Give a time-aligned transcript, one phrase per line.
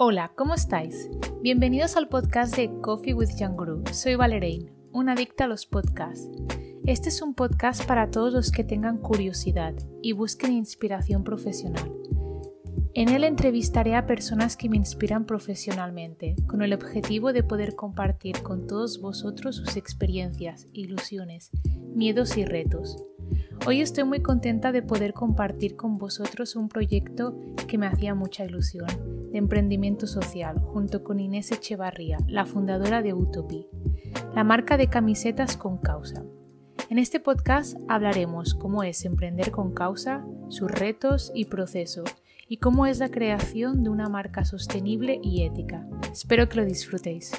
[0.00, 1.10] Hola, ¿cómo estáis?
[1.42, 3.82] Bienvenidos al podcast de Coffee with Guru.
[3.92, 6.30] Soy Valerain, una adicta a los podcasts.
[6.86, 11.92] Este es un podcast para todos los que tengan curiosidad y busquen inspiración profesional.
[12.94, 18.40] En él entrevistaré a personas que me inspiran profesionalmente, con el objetivo de poder compartir
[18.44, 21.50] con todos vosotros sus experiencias, ilusiones,
[21.92, 23.04] miedos y retos.
[23.66, 27.36] Hoy estoy muy contenta de poder compartir con vosotros un proyecto
[27.66, 28.86] que me hacía mucha ilusión,
[29.30, 33.68] de emprendimiento social, junto con Inés Echevarría, la fundadora de Utopy,
[34.34, 36.24] la marca de camisetas con causa.
[36.90, 42.04] En este podcast hablaremos cómo es emprender con causa, sus retos y proceso,
[42.48, 45.86] y cómo es la creación de una marca sostenible y ética.
[46.10, 47.32] Espero que lo disfrutéis.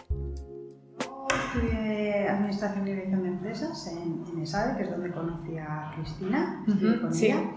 [1.45, 6.63] Estudié Administración y Dirección de Empresas en, en ESADE, que es donde conocí a Cristina,
[7.01, 7.25] con sí.
[7.27, 7.55] ella.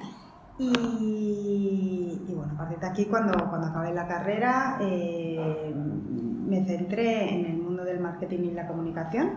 [0.58, 7.34] Y, y, bueno, a partir de aquí, cuando, cuando acabé la carrera, eh, me centré
[7.34, 9.30] en el mundo del marketing y la comunicación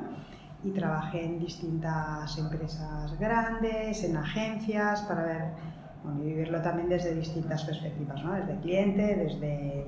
[0.64, 5.44] y trabajé en distintas empresas grandes, en agencias, para ver
[6.04, 8.34] bueno, y vivirlo también desde distintas perspectivas, ¿no?
[8.34, 9.88] desde cliente, desde,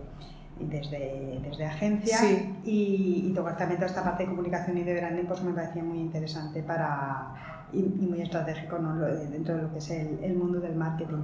[0.59, 2.55] desde, desde agencia Sí.
[2.66, 5.83] y, y tocar también toda esta parte de comunicación y de branding pues me parecía
[5.83, 7.33] muy interesante para,
[7.73, 8.95] y, y muy estratégico ¿no?
[8.95, 11.23] Lo- dentro de lo que es el, el mundo del marketing.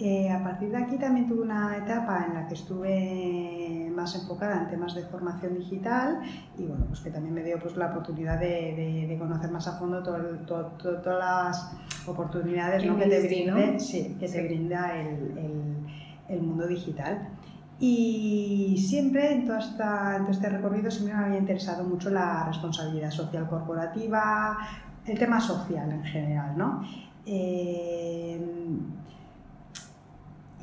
[0.00, 4.62] Eh, a partir de aquí también tuve una etapa en la que estuve más enfocada
[4.62, 6.20] en temas de formación digital
[6.58, 9.68] y bueno, pues que también me dio pues, la oportunidad de, de- de conocer más
[9.68, 10.16] a fondo todo
[10.46, 12.96] todo- todo- todas las oportunidades ¿no?
[12.96, 15.86] que te brinde- sí, que te brinda el, el-
[16.28, 17.28] el mundo digital.
[17.80, 22.44] Y siempre en, toda esta- en todo este recorrido siempre me había interesado mucho la
[22.46, 24.56] responsabilidad social corporativa,
[25.06, 26.82] el tema social en general, ¿no?
[27.26, 28.40] Eh,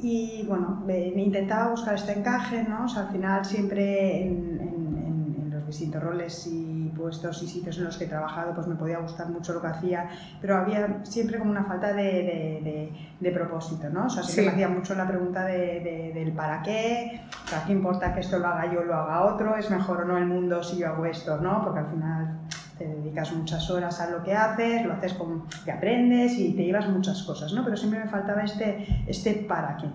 [0.02, 2.86] y bueno, me- intentaba buscar este encaje, ¿no?
[2.92, 7.98] Al final siempre en- en- en los distintos roles y puestos y sitios en los
[7.98, 10.10] que he trabajado, pues me podía gustar mucho lo que hacía,
[10.42, 14.06] pero había siempre como una falta de, de- de- de propósito, ¿no?
[14.06, 14.48] O sea, siempre Sí.
[14.48, 18.20] me hacía mucho la pregunta de, de- del para qué, o sea, ¿qué importa que
[18.20, 19.56] esto lo haga yo o lo haga otro?
[19.56, 21.64] ¿Es mejor o no el mundo si yo hago esto, no?
[21.64, 22.40] Porque al final
[22.78, 26.64] te dedicas muchas horas a lo que haces, lo haces con que aprendes y te
[26.64, 27.64] llevas muchas cosas, ¿no?
[27.64, 29.88] Pero siempre me faltaba este, este para qué.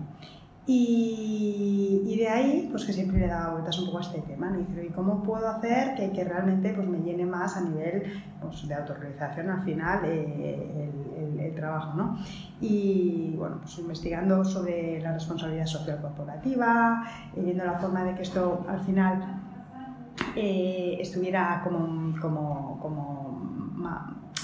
[0.69, 4.59] Y, de ahí, pues que siempre le daba vueltas un poco a este tema, ¿no?
[4.59, 8.03] Y ¿y cómo puedo hacer que, que realmente pues, me llene más a nivel
[8.41, 10.91] pues, de autorrealización al final eh,
[11.39, 12.17] el, trabajo, ¿no?
[12.61, 17.03] Y bueno, pues investigando sobre la responsabilidad social corporativa,
[17.35, 19.41] eh, viendo la forma de que esto al final
[20.35, 23.67] eh, estuviera como, como, como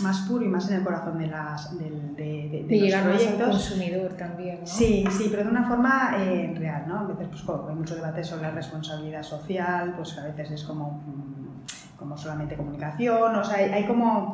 [0.02, 3.04] más puro y más en el corazón de, las, de, de- de De los más
[3.04, 3.50] al proyectos.
[3.50, 4.66] consumidor también, ¿no?
[4.68, 7.00] Sí, sí, pero de una forma eh, real, ¿no?
[7.00, 10.64] A veces pues, como hay mucho debate sobre la responsabilidad social, pues a veces es
[10.64, 14.34] como, mm, como solamente comunicación, o sea, hay, hay como,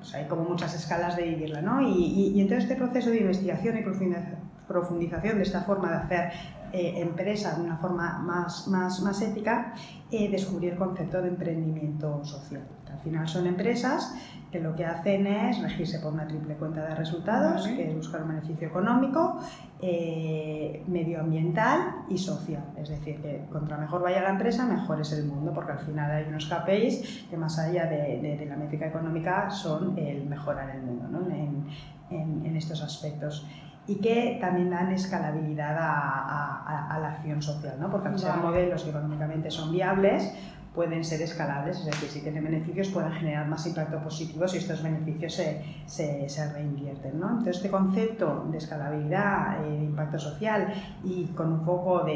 [0.00, 1.80] o sea, hay como muchas escalas de vivirla, ¿no?
[1.82, 4.36] Y, y, y en todo este proceso de investigación y profundiza-
[4.66, 6.32] profundización de esta forma de hacer
[6.72, 9.74] eh, empresa de una forma más, más, más ética,
[10.10, 12.62] eh, descubrí el concepto de emprendimiento social.
[13.00, 14.14] Al final son empresas
[14.52, 17.76] que lo que hacen es regirse por una triple cuenta de resultados, Vale.
[17.76, 19.38] que es buscar un beneficio económico,
[19.80, 22.62] eh, medioambiental y social.
[22.76, 26.10] Es decir, que contra mejor vaya la empresa, mejor es el mundo, porque al final
[26.10, 30.68] hay unos KPIs que más allá de, de- de la métrica económica son el mejorar
[30.76, 31.20] el mundo ¿no?
[31.34, 31.64] en,
[32.10, 33.46] en- en estos aspectos.
[33.86, 37.88] Y que también dan escalabilidad a, a- a- a la acción social, ¿no?
[37.90, 40.34] porque al ser modelos que económicamente son viables,
[40.74, 44.82] pueden ser escalables, es decir, si tienen beneficios pueden generar más impacto positivo si estos
[44.82, 47.18] beneficios se, se, se reinvierten.
[47.18, 47.28] ¿no?
[47.30, 50.72] Entonces, este concepto de escalabilidad, eh, de impacto social
[51.02, 52.12] y con un foco de,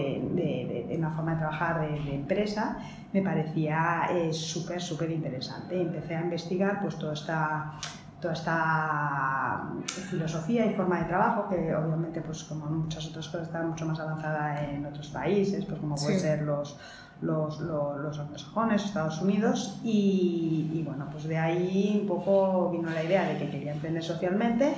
[0.89, 2.79] de- una forma de trabajar de, empresa,
[3.13, 5.81] me parecía eh, súper, súper interesante.
[5.81, 7.73] Empecé a investigar pues, toda esta
[8.21, 13.63] toda esta filosofía y forma de trabajo que obviamente pues como muchas otras cosas está
[13.63, 16.79] mucho más avanzada en otros países pues como pueden ser los
[17.23, 23.03] los, los, los anglosajones, Estados Unidos y, bueno, pues de ahí un poco vino la
[23.03, 24.75] idea de que quería emprender socialmente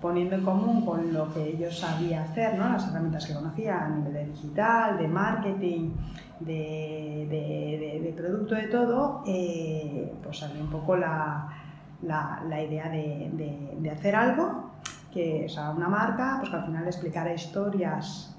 [0.00, 2.68] poniendo en común con lo que yo sabía hacer, ¿no?
[2.68, 5.90] las herramientas que conocía a nivel de digital, de marketing,
[6.40, 11.48] de, de, producto, de todo, eh, pues salió un poco la,
[12.02, 14.70] la, la idea de, hacer algo,
[15.12, 18.37] que, sea, una marca, pues que al final explicara historias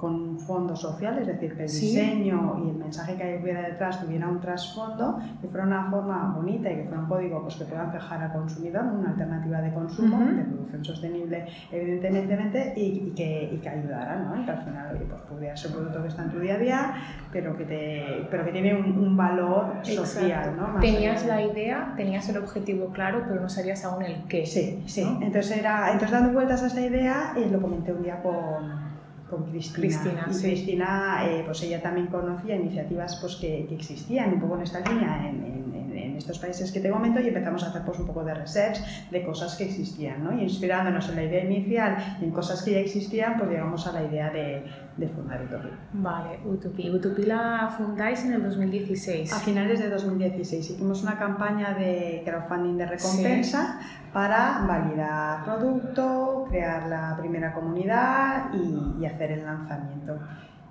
[0.00, 4.00] con un fondo social, es decir, que el diseño y el mensaje que hubiera detrás
[4.00, 7.64] tuviera un trasfondo, que fuera una forma bonita y que fuera un código pues, que
[7.66, 13.58] pueda encajar al consumidor, una alternativa de consumo, de producción sostenible, evidentemente, y, que, y
[13.58, 14.40] que ayudara, ¿no?
[14.40, 16.54] Y que al final, oye, pues pudiera ser un producto que está en tu día
[16.54, 16.94] a día,
[17.30, 20.80] pero que, te, pero que tiene un, valor social, ¿no?
[20.80, 24.46] tenías la idea, tenías el objetivo claro, pero no sabías aún el qué.
[24.46, 25.02] Sí, sí.
[25.20, 28.89] Entonces, era, entonces, dando vueltas a esta idea, eh, lo comenté un día con
[29.30, 29.80] con Cristina.
[29.80, 34.56] Cristina y Cristina, eh, pues ella también conocía iniciativas pues, que, que, existían un poco
[34.56, 37.82] en esta línea en, en, en, estos países que te comento y empezamos a hacer
[37.82, 38.78] pues, un poco de research
[39.10, 40.22] de cosas que existían.
[40.24, 40.36] ¿no?
[40.36, 43.92] Y inspirándonos en la idea inicial y en cosas que ya existían, pues llegamos a
[43.92, 44.64] la idea de,
[44.96, 45.70] de fundar Utopia.
[45.92, 46.92] Vale, Utopia.
[46.92, 49.32] Utopia la fundáis en el 2016.
[49.32, 53.80] A finales de 2016 hicimos una campaña de crowdfunding de recompensa
[54.12, 60.18] para validar producto, crear la primera comunidad y, y hacer el lanzamiento.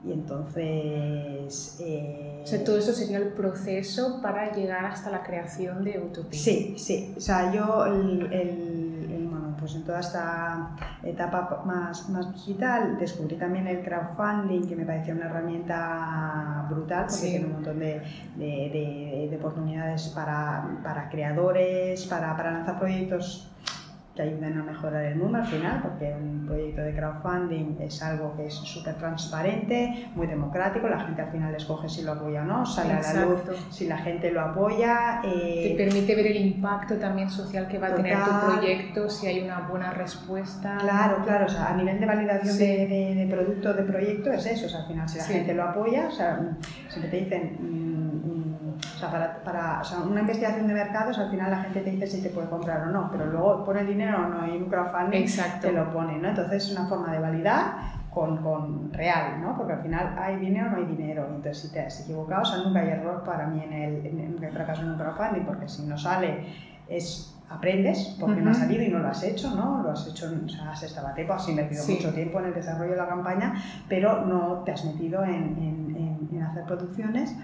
[0.04, 1.78] Y entonces...
[1.82, 2.42] Eh...
[2.44, 6.40] O sea, todo eso sería el proceso para llegar hasta la creación de Utopia.
[6.40, 7.14] Sí, sí.
[7.18, 8.32] O sea, yo el,
[9.70, 10.72] pues en toda esta
[11.04, 17.28] etapa más, más digital descubrí también el crowdfunding, que me parecía una herramienta brutal, porque
[17.28, 18.02] tiene un montón de,
[18.36, 23.52] de, de, oportunidades para, para creadores, para, para lanzar proyectos
[24.20, 28.36] que ayuden a mejorar el mundo al final, porque un proyecto de crowdfunding es algo
[28.36, 32.46] que es súper transparente, muy democrático, la gente al final escoge si lo apoya o
[32.46, 33.40] no, sale a la luz
[33.70, 35.22] si la gente lo apoya.
[35.24, 39.28] Eh, Te permite ver el impacto también social que va a tener tu proyecto, si
[39.28, 40.78] hay una buena respuesta.
[40.80, 44.66] Claro, claro, o sea, a nivel de validación de, de, producto, de proyecto es eso,
[44.66, 46.58] o sea, al final si la gente lo apoya, o sea,
[46.90, 48.39] siempre te dicen mm,
[49.00, 51.92] o sea, para, para o sea, una investigación de mercados, al final la gente te
[51.92, 54.66] dice si te puede comprar o no, pero luego pone dinero o no y un
[54.66, 55.26] crowdfunding
[55.62, 56.28] te lo pone, ¿no?
[56.28, 57.76] Entonces es una forma de validar
[58.10, 59.56] con, con, real, ¿no?
[59.56, 61.28] Porque al final hay dinero o no hay dinero.
[61.28, 64.44] Entonces, si te has equivocado, o sea, nunca hay error para mí en el, en
[64.44, 66.46] el fracaso en un crowdfunding, porque si no sale,
[66.90, 69.82] es aprendes porque no ha salido y no lo has hecho, ¿no?
[69.82, 72.54] Lo has hecho, o sea, has estado a tiempo, has invertido mucho tiempo en el
[72.54, 73.54] desarrollo de la campaña,
[73.88, 77.36] pero no te has metido en, en, en hacer producciones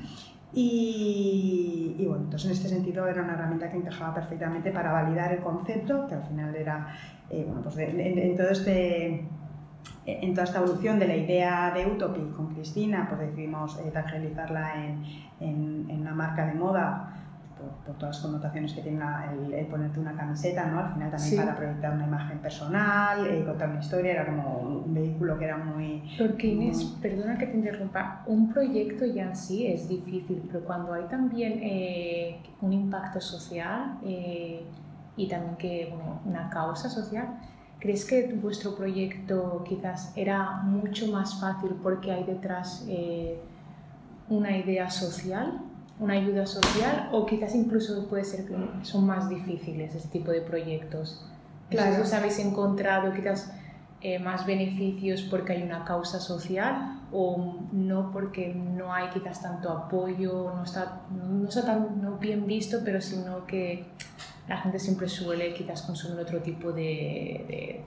[0.58, 5.40] y, bueno, entonces en este sentido era una herramienta que encajaba perfectamente para validar el
[5.42, 6.96] concepto, que al final era,
[7.30, 9.28] eh, bueno, pues en, todo este,
[10.06, 14.86] en toda esta evolución de la idea de Utopy con Cristina, pues decidimos eh, tangibilizarla
[14.86, 15.04] en,
[15.42, 17.25] en, en, una marca de moda
[17.58, 19.04] por, todas las connotaciones que tiene
[19.54, 20.80] el, ponerte una camiseta, ¿no?
[20.80, 24.94] Al final también para proyectar una imagen personal, eh, contar una historia, era como un
[24.94, 26.04] vehículo que era muy...
[26.18, 30.94] Porque Inés, perdona que te interrumpa, un proyecto ya en sí es difícil, pero cuando
[30.94, 34.64] hay también eh, un impacto social eh,
[35.18, 37.40] y también que, bueno, una causa social,
[37.80, 42.88] ¿crees que vuestro proyecto quizás era mucho más fácil porque hay detrás
[44.28, 45.62] una idea social?
[46.00, 50.42] Una ayuda social o quizás incluso puede ser que son más difíciles ese tipo de
[50.42, 51.26] proyectos.
[51.70, 52.04] Claro.
[52.04, 53.52] ¿Os habéis encontrado quizás
[54.02, 59.70] eh, más beneficios porque hay una causa social o no porque no hay quizás tanto
[59.70, 63.86] apoyo, no está, no está tan no bien visto, pero sino que
[64.48, 67.86] la gente siempre suele quizás consumir otro tipo de, de,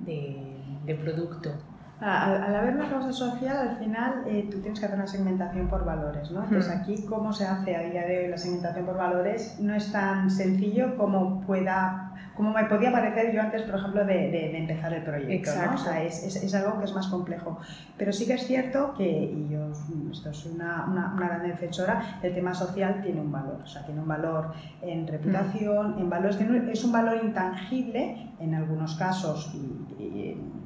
[0.00, 0.36] de,
[0.84, 1.50] de producto?
[2.00, 5.84] Al, haber una causa social, al final eh, tú tienes que hacer una segmentación por
[5.84, 6.44] valores, ¿no?
[6.44, 9.58] Entonces aquí, ¿cómo se hace a día de hoy la segmentación por valores?
[9.58, 14.14] No es tan sencillo como pueda, como me podía parecer yo antes, por ejemplo, de,
[14.30, 15.74] de, empezar el proyecto, ¿no?
[15.74, 17.58] O sea, es, es, es, algo que es más complejo.
[17.96, 19.68] Pero sí que es cierto que, y yo
[20.12, 23.84] esto soy una, una, una, gran defensora, el tema social tiene un valor, o sea,
[23.84, 30.02] tiene un valor en reputación, en valores, es un valor intangible en algunos casos y,
[30.02, 30.57] y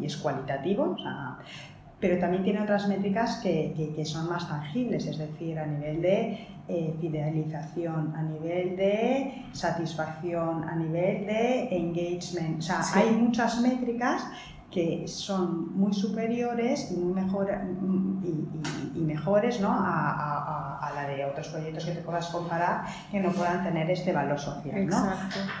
[0.00, 0.96] y es cualitativo,
[2.00, 6.46] pero también tiene otras métricas que, que, son más tangibles, es decir, a nivel de
[6.68, 12.58] eh, fidelización, a nivel de satisfacción, a nivel de engagement.
[12.58, 14.22] O sea, hay muchas métricas
[14.70, 17.48] que son muy superiores y, muy mejor,
[18.22, 19.70] y, y, mejores ¿no?
[19.70, 23.90] a, a, a, la de otros proyectos que te puedas comparar que no puedan tener
[23.90, 24.86] este valor social.
[24.86, 25.10] ¿no?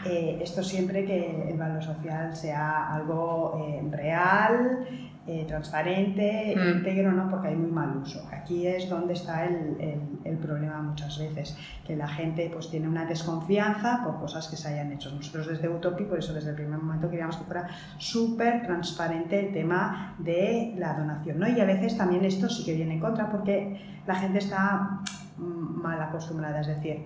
[0.04, 4.86] Eh, esto siempre que el valor social sea algo eh, real,
[5.30, 6.78] eh, transparente, mm.
[6.78, 7.28] íntegro, ¿no?
[7.28, 8.26] porque hay muy mal uso.
[8.32, 11.54] Aquí es donde está el, el, el, problema muchas veces,
[11.86, 15.10] que la gente pues, tiene una desconfianza por cosas que se hayan hecho.
[15.10, 17.68] Nosotros desde Utopi, por eso desde el primer momento queríamos que fuera
[17.98, 21.38] súper transparente el tema de la donación.
[21.38, 21.46] ¿no?
[21.46, 25.02] Y a veces también esto sí que viene en contra porque la gente está
[25.36, 27.04] mm, mal acostumbrada, es decir,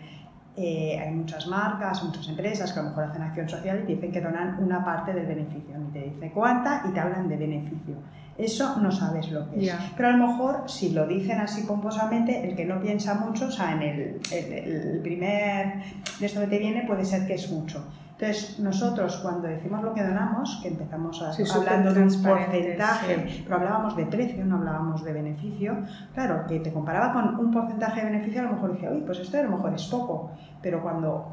[0.57, 3.93] eh, hay muchas marcas, muchas empresas que a lo mejor hacen acción social y te
[3.95, 7.37] dicen que donan una parte del beneficio, y te dice cuánta y te hablan de
[7.37, 7.97] beneficio.
[8.37, 9.75] Eso no sabes lo que es.
[9.97, 13.51] Pero a lo mejor, si lo dicen así pomposamente, el que no piensa mucho, o
[13.51, 15.83] sea, en el, el primer
[16.19, 17.85] de esto que te viene puede ser que es mucho.
[18.23, 23.57] Entonces, nosotros cuando decimos lo que donamos, que empezamos a, hablando de un porcentaje, pero
[23.57, 25.79] hablábamos de precio, no hablábamos de beneficio,
[26.15, 29.19] claro, que te comparaba con un porcentaje de beneficio, a lo mejor decía, uy, pues
[29.19, 30.31] esto a lo mejor es poco,
[30.63, 31.33] pero cuando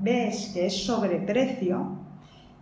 [0.00, 1.96] ves que es sobreprecio,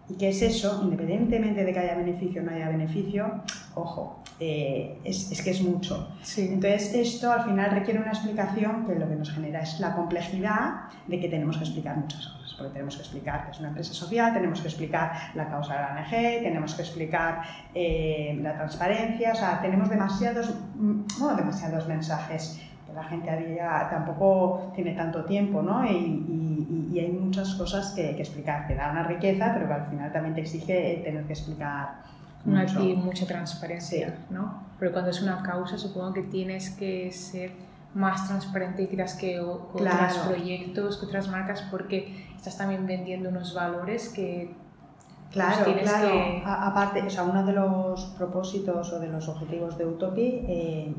[0.09, 3.43] y que es eso, independientemente de que haya beneficio o no haya beneficio,
[3.77, 6.09] ojo, eh, es, es, que es mucho.
[6.37, 10.89] Entonces, esto al final requiere una explicación que lo que nos genera es la complejidad
[11.07, 13.93] de que tenemos que explicar muchas cosas porque tenemos que explicar que es una empresa
[13.93, 17.43] social, tenemos que explicar la causa de la ONG, tenemos que explicar
[17.75, 23.59] eh, la transparencia, o sea, tenemos demasiados, mm, no demasiados mensajes, que la gente
[23.91, 25.85] tampoco tiene tanto tiempo, ¿no?
[25.85, 26.33] Y,
[26.97, 30.41] hay muchas cosas que, explicar, que da una riqueza, pero que al final también te
[30.41, 31.89] exige tener que explicar.
[32.47, 32.81] Mucho.
[32.81, 34.63] mucha transparencia, ¿no?
[34.79, 37.53] Pero cuando es una causa, supongo que tienes que ser
[37.95, 44.11] más transparente quizás que otros proyectos, que otras marcas, porque estás también vendiendo unos valores
[44.11, 44.55] que
[45.33, 46.43] pues, Claro, claro.
[46.45, 50.95] aparte, o sea, uno de los propósitos o de los objetivos de Utopi eh,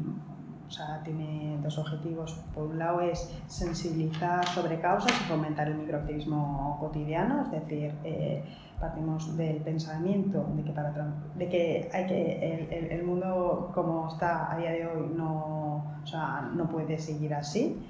[0.67, 2.33] o sea, tiene dos objetivos.
[2.53, 8.43] Por un lado es sensibilizar sobre causas y fomentar el microactivismo cotidiano, es decir, eh,
[8.79, 10.93] partimos del pensamiento de que, para,
[11.35, 16.07] de que, hay que el, el, mundo como está a día de hoy no, o
[16.07, 17.83] sea, no puede seguir así.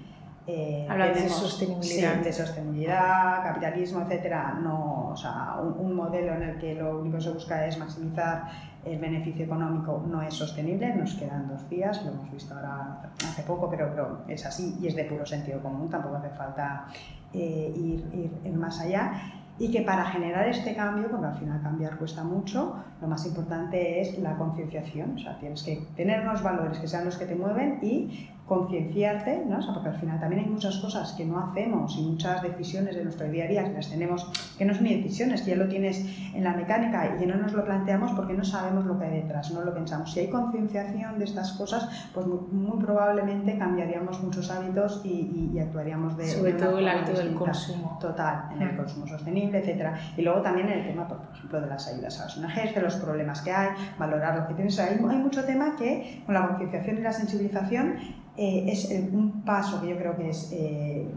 [0.50, 2.16] Eh, de sostenibilidad.
[2.16, 4.58] de sostenibilidad, capitalismo, etcétera.
[4.64, 8.44] No, o sea, un, modelo en el que lo único que se busca es maximizar
[8.86, 10.96] el beneficio económico no es sostenible.
[10.96, 14.88] Nos quedan dos días, lo hemos visto ahora hace poco, pero, pero es así y
[14.88, 15.90] es de puro sentido común.
[15.90, 16.86] Tampoco hace falta
[17.34, 21.98] eh, ir, ir más allá y que para generar este cambio, porque al final cambiar
[21.98, 26.78] cuesta mucho, lo más importante es la concienciación, o sea, tienes que tener unos valores
[26.80, 29.60] que sean los que te mueven y concienciarte, ¿no?
[29.74, 33.30] porque al final también hay muchas cosas que no hacemos y muchas decisiones de nuestro
[33.30, 36.06] día a día que las tenemos, que no son ni decisiones, que ya lo tienes
[36.34, 39.22] en la mecánica y que no nos lo planteamos porque no sabemos lo que hay
[39.22, 40.14] detrás, no lo pensamos.
[40.14, 46.28] Si hay concienciación de estas cosas, pues muy, probablemente cambiaríamos muchos hábitos y, actuaríamos de
[46.28, 47.98] Sobre todo el hábito del consumo.
[48.00, 49.90] Total, en el consumo sostenible, etc.
[50.16, 52.82] Y luego también en el tema, por ejemplo, de las ayudas a las ONGs, de
[52.82, 54.80] los problemas que hay, valorar lo que tienes.
[54.80, 57.96] hay, hay mucho tema que con la concienciación y la sensibilización
[58.38, 61.08] eh, es un paso que yo creo que es eh,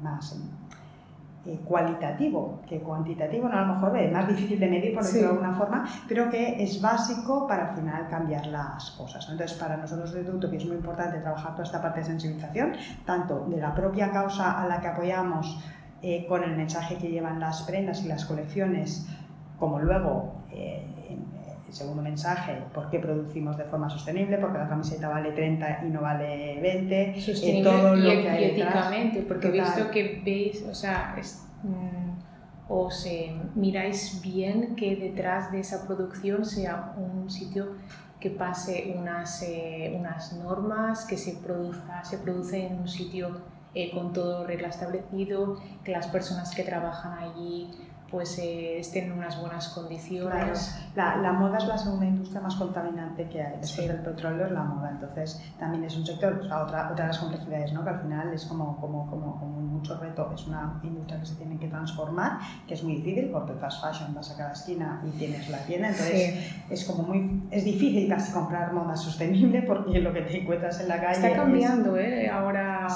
[0.00, 0.38] más
[1.44, 3.58] eh, cualitativo que cuantitativo, ¿no?
[3.58, 6.62] a lo mejor es más difícil de medir, por decirlo de alguna forma, pero que
[6.62, 9.26] es básico para al final cambiar las cosas.
[9.28, 12.72] Entonces, para nosotros de Utopia es muy importante trabajar toda esta parte de sensibilización,
[13.04, 15.58] tanto de la propia causa a la que apoyamos
[16.28, 19.06] con el mensaje que llevan las prendas y las colecciones,
[19.58, 20.32] como luego
[21.72, 24.38] segundo mensaje, ¿por qué producimos de forma sostenible?
[24.38, 27.10] Porque la camiseta vale 30 y no vale 20.
[27.10, 31.16] Eh, sostenible todo lo y, que hay éticamente, porque he visto que veis, o sea,
[31.62, 32.10] mm,
[32.68, 33.06] os
[33.54, 37.76] miráis bien que detrás de esa producción sea un sitio
[38.20, 43.40] que pase unas, eh, unas normas, que se produzca, se produce en un sitio
[43.74, 47.70] eh, con todo regla establecido, que las personas que trabajan allí
[48.10, 50.76] pues eh, estén en unas buenas condiciones.
[50.94, 53.58] La, la, moda es la segunda industria más contaminante que hay.
[53.60, 54.90] Después del petróleo es la moda.
[54.90, 57.84] Entonces, también es un sector, o sea, otra, otra de las complejidades, ¿no?
[57.84, 60.30] que al final es como, como, como, como mucho reto.
[60.34, 64.14] Es una industria que se tiene que transformar, que es muy difícil porque fast fashion
[64.14, 65.88] vas a cada esquina y tienes la tienda.
[65.88, 67.42] Entonces, es como muy.
[67.50, 71.26] Es difícil casi comprar moda sostenible porque lo que te encuentras en la calle.
[71.26, 72.28] Está cambiando, ¿eh?
[72.28, 72.88] Ahora.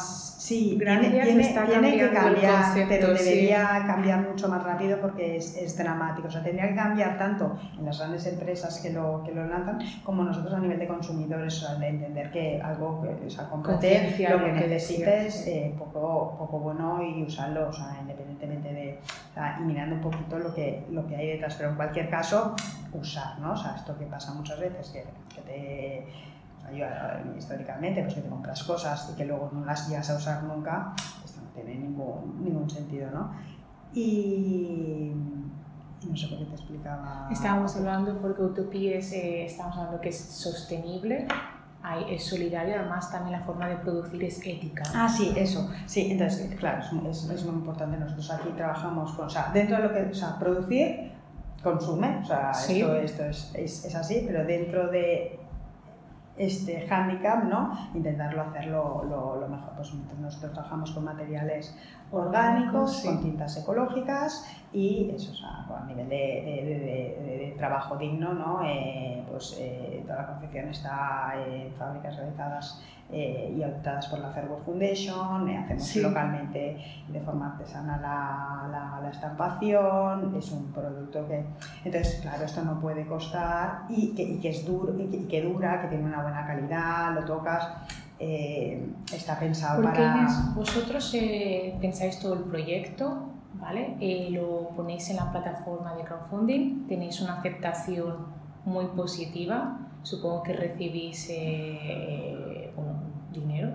[0.44, 5.74] Sí, tiene, tiene, tiene que cambiar, pero debería cambiar mucho más rápido porque es, es,
[5.74, 6.28] dramático.
[6.28, 9.78] O sea, tendría que cambiar tanto en las grandes empresas que lo, que lo lanzan
[10.04, 14.14] como nosotros a nivel de consumidores, o sea, de entender que algo, o sea, comprate
[14.28, 18.98] lo que necesites, eh, poco, poco bueno y usarlo, o sea, independientemente de,
[19.30, 21.54] o sea, y mirando un poquito lo que, lo que hay detrás.
[21.54, 22.54] Pero en cualquier caso,
[22.92, 23.52] usar, ¿no?
[23.52, 26.33] O sea, esto que pasa muchas veces, que, que te
[27.36, 30.94] históricamente, pues que te compras cosas y que luego no las llegas a usar nunca,
[31.24, 33.32] esto no tiene ningún, ningún sentido, ¿no?
[33.92, 35.12] Y,
[36.08, 37.28] no sé por qué te explicaba.
[37.30, 41.26] Estábamos hablando porque Utopía es, eh, estamos hablando que es sostenible,
[42.08, 44.82] es solidario, además también la forma de producir es ética.
[44.94, 45.70] Ah, sí, eso.
[45.86, 47.98] Sí, entonces, claro, es, es, muy importante.
[47.98, 51.12] Nosotros aquí trabajamos con, o sea, dentro de lo que, o sea, producir,
[51.62, 55.43] consume, o sea, esto, esto es, es, es así, pero dentro de
[56.36, 57.72] este handicap, ¿no?
[57.94, 59.72] Intentarlo hacerlo lo, mejor.
[59.76, 61.76] Pues nosotros trabajamos con materiales
[62.10, 68.60] orgánicos, con tintas ecológicas y eso, a nivel de, trabajo digno, ¿no?
[68.64, 74.28] Eh, pues eh, toda la confección está en fábricas realizadas eh, y adoptadas por la
[74.28, 76.76] World Foundation, hacemos localmente
[77.08, 81.44] de forma artesana la, la, estampación, es un producto que...
[81.84, 85.82] Entonces, claro, esto no puede costar y que, y que es duro, y que, dura,
[85.82, 87.68] que tiene una buena calidad, lo tocas,
[88.18, 90.26] está pensado Porque para...
[90.54, 91.14] vosotros
[91.80, 93.34] pensáis todo el proyecto
[93.64, 93.96] ¿vale?
[94.00, 98.26] Eh, lo ponéis en la plataforma de crowdfunding, tenéis una aceptación
[98.64, 102.63] muy positiva, supongo que recibís eh,
[103.34, 103.72] dinero.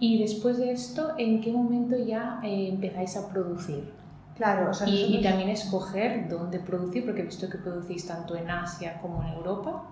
[0.00, 3.92] Y después de esto, ¿en qué momento ya eh, empezáis a producir?
[4.36, 9.22] Claro, y, también escoger dónde producir, porque he visto que producís tanto en Asia como
[9.24, 9.82] en Europa.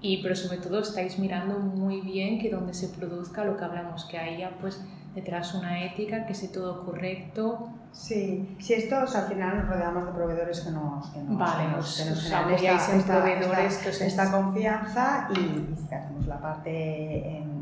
[0.00, 4.04] Y pero sobre todo estáis mirando muy bien que donde se produzca lo que hablamos,
[4.04, 4.80] que haya pues
[5.14, 7.68] detrás una ética, que sea todo correcto.
[7.92, 11.76] Sí, si esto al final nos rodeamos de proveedores que nos, que nos, vale, que
[11.76, 17.57] nos, que nos esta, en proveedores que esta confianza y, hacemos la parte en,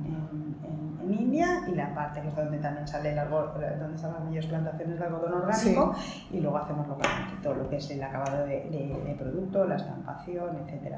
[1.12, 4.98] India y la parte que es donde también sale el donde están las mayores plantaciones
[4.98, 5.94] de algodón orgánico
[6.30, 8.60] y luego hacemos localmente todo lo que es el acabado de,
[9.04, 10.96] de, producto, la estampación, etc.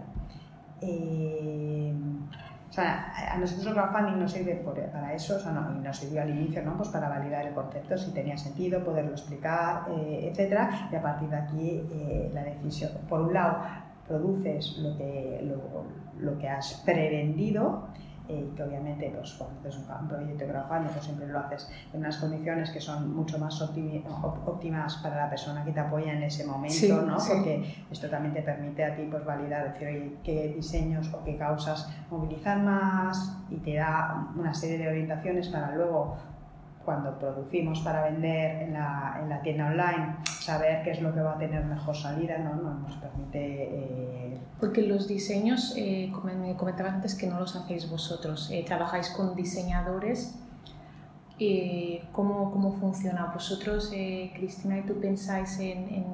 [0.81, 1.95] Eh,
[2.69, 4.63] o sea, a nosotros el crowdfunding nos sirve
[4.93, 6.77] para eso, o sea, no, nos sirvió al inicio, ¿no?
[6.77, 11.31] Pues para validar el concepto, si tenía sentido, poderlo explicar, eh, etcétera, y a partir
[11.31, 13.59] de aquí eh, la decisión, por un lado,
[14.07, 15.85] produces lo que, lo,
[16.19, 17.89] lo que has prevendido
[18.29, 22.01] eh, que obviamente pues, cuando haces un, proyecto de crowdfunding pues siempre lo haces en
[22.01, 26.47] unas condiciones que son mucho más óptimas para la persona que te apoya en ese
[26.47, 27.17] momento, ¿no?
[27.17, 31.91] porque esto también te permite a ti pues, validar, decir, qué diseños o qué causas
[32.11, 36.19] movilizan más y te da una serie de orientaciones para luego
[36.85, 41.21] cuando producimos para vender en la, en la, tienda online, saber qué es lo que
[41.21, 42.55] va a tener mejor salida, ¿no?
[42.57, 43.39] nos permite...
[43.41, 44.28] Eh...
[44.61, 46.57] Porque los diseños, eh, como me
[46.89, 50.35] antes, que no los hacéis vosotros, eh, trabajáis con diseñadores.
[51.39, 53.31] Eh, ¿cómo, ¿Cómo funciona?
[53.33, 56.05] ¿Vosotros, Cristina y tú, pensáis en, en,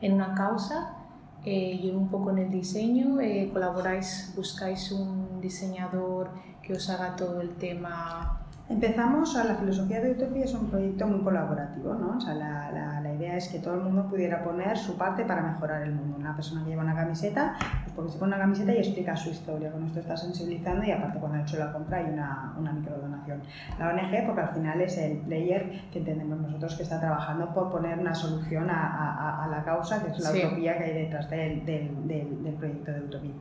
[0.00, 0.96] en una causa
[1.44, 3.18] y un poco en el diseño?
[3.52, 6.30] ¿Colaboráis, buscáis un diseñador
[6.60, 11.06] que os haga todo el tema Empezamos, a la filosofía de Utopía es un proyecto
[11.06, 12.18] muy colaborativo, ¿no?
[12.18, 15.40] O sea, la, la, idea es que todo el mundo pudiera poner su parte para
[15.40, 16.18] mejorar el mundo.
[16.18, 19.30] Una persona que lleva una camiseta, pues porque se pone una camiseta y explica su
[19.30, 22.72] historia, con esto está sensibilizando y aparte cuando ha hecho la compra hay una, una
[22.72, 23.40] microdonación.
[23.78, 27.70] La ONG, porque al final es el player que entendemos nosotros que está trabajando por
[27.70, 31.30] poner una solución a, a, a la causa, que es la utopía que hay detrás
[31.30, 33.34] del, del, del, del proyecto de Utopía.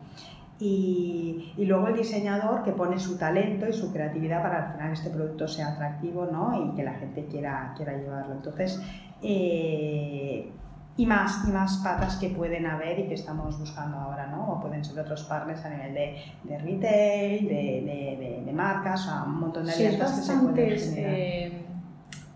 [0.59, 4.91] Y, y, luego el diseñador que pone su talento y su creatividad para al final
[4.91, 6.65] este producto sea atractivo ¿no?
[6.65, 8.33] y que la gente quiera, quiera llevarlo.
[8.33, 8.81] Entonces,
[9.21, 10.51] eh,
[10.97, 14.53] y, más, y más patas que pueden haber y que estamos buscando ahora, ¿no?
[14.53, 19.03] o pueden ser otros partners a nivel de, de retail, de, de, de, marcas, o
[19.03, 21.13] sea, un montón de alianzas que se pueden generar.
[21.15, 21.67] Eh,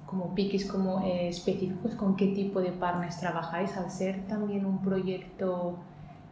[0.06, 4.80] como piquis, como eh, específicos, con qué tipo de partners trabajáis al ser también un
[4.82, 5.80] proyecto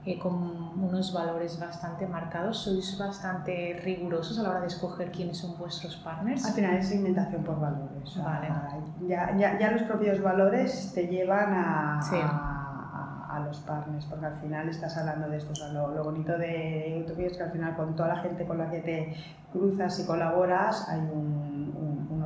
[0.09, 0.33] eh, con
[0.81, 2.57] unos valores bastante marcados.
[2.63, 6.43] ¿Sois bastante rigurosos a la hora de escoger quiénes son vuestros partners?
[6.45, 8.17] Al final es segmentación por valores.
[8.17, 8.47] Vale.
[9.07, 14.39] ya, ya, ya, los propios valores te llevan a, a, a, los partners, porque al
[14.39, 15.51] final estás hablando de esto.
[15.51, 18.47] O sea, lo, lo, bonito de Utopia es que al final con toda la gente
[18.47, 19.15] con la que te
[19.51, 21.58] cruzas y colaboras hay un,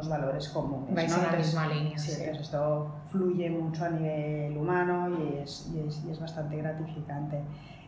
[0.04, 0.94] unos valores comunes.
[0.96, 1.24] Vais ¿no?
[1.24, 1.98] en la misma línea.
[1.98, 2.24] Sí, sí.
[2.24, 7.42] esto fluye mucho a nivel humano y es, y es, y es bastante gratificante.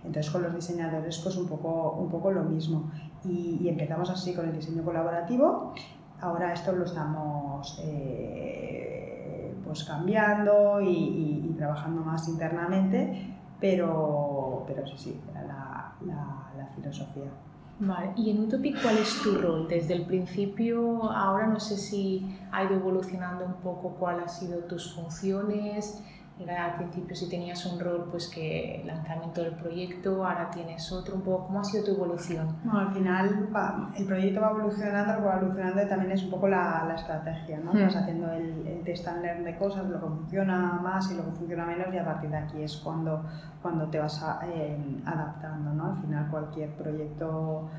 [0.04, 2.91] Entonces con los diseñadores pues un poco, un poco lo mismo.
[3.23, 5.73] Y, y empezamos así con el diseño colaborativo.
[6.21, 14.88] Ahora esto lo estamos eh, pues cambiando y, y, y, trabajando más internamente, pero, pero
[14.88, 17.30] sí, sí, la, la, la filosofía.
[17.77, 19.67] Vale, y en Utopic, ¿cuál es tu rol?
[19.67, 24.59] Desde el principio, ahora no sé si ha ido evolucionando un poco cuál ha sido
[24.59, 26.01] tus funciones,
[26.39, 31.15] era al principio si tenías un rol pues que lanzamiento del proyecto, ahora tienes otro,
[31.15, 32.58] un poco, ¿cómo ha sido tu evolución?
[32.63, 36.84] No, al final va, el proyecto va evolucionando, va evolucionando también es un poco la,
[36.88, 37.74] la estrategia, ¿no?
[37.74, 37.84] Hmm.
[37.84, 41.24] Vas haciendo el, el, test and learn de cosas, lo que funciona más y lo
[41.26, 43.24] que funciona menos y a partir de aquí es cuando,
[43.62, 45.93] cuando te vas a, eh, adaptando, ¿no?
[45.93, 47.69] Al final cualquier proyecto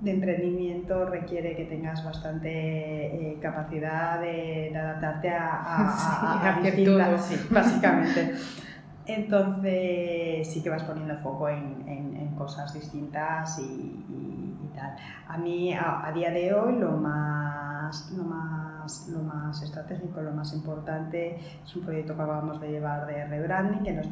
[0.00, 6.56] de emprendimiento requiere que tengas bastante eh, capacidad de, de, adaptarte a, a, sí, a,
[6.56, 8.34] a distintas, sí, básicamente.
[9.06, 14.94] Entonces sí que vas poniendo foco en, en, en cosas distintas y, y, y, tal.
[15.26, 20.52] A mí, a, día de hoy, lo más, lo más, lo más estratégico, lo más
[20.54, 24.06] importante es un proyecto que acabamos de llevar de rebranding que nos,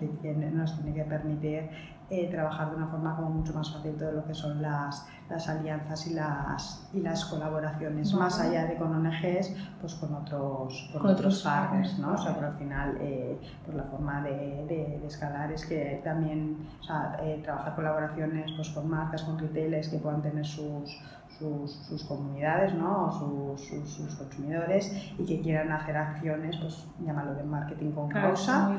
[0.53, 1.71] nos tiene que permitir
[2.11, 5.47] eh, trabajar de una forma como mucho más fácil todo lo que son las, las
[5.49, 11.07] alianzas y las, y las colaboraciones, más allá de con ONGs, pues con otros, con,
[11.07, 12.15] otros partners, ¿no?
[12.15, 16.67] O sea, pero al final, eh, pues la forma de, de, escalar es que también,
[16.81, 20.99] o sea, eh, trabajar colaboraciones pues con marcas, con retailers que puedan tener sus
[21.39, 23.07] sus, sus comunidades ¿no?
[23.07, 28.77] o sus, sus, consumidores y que quieran hacer acciones, pues llámalo de marketing con causa,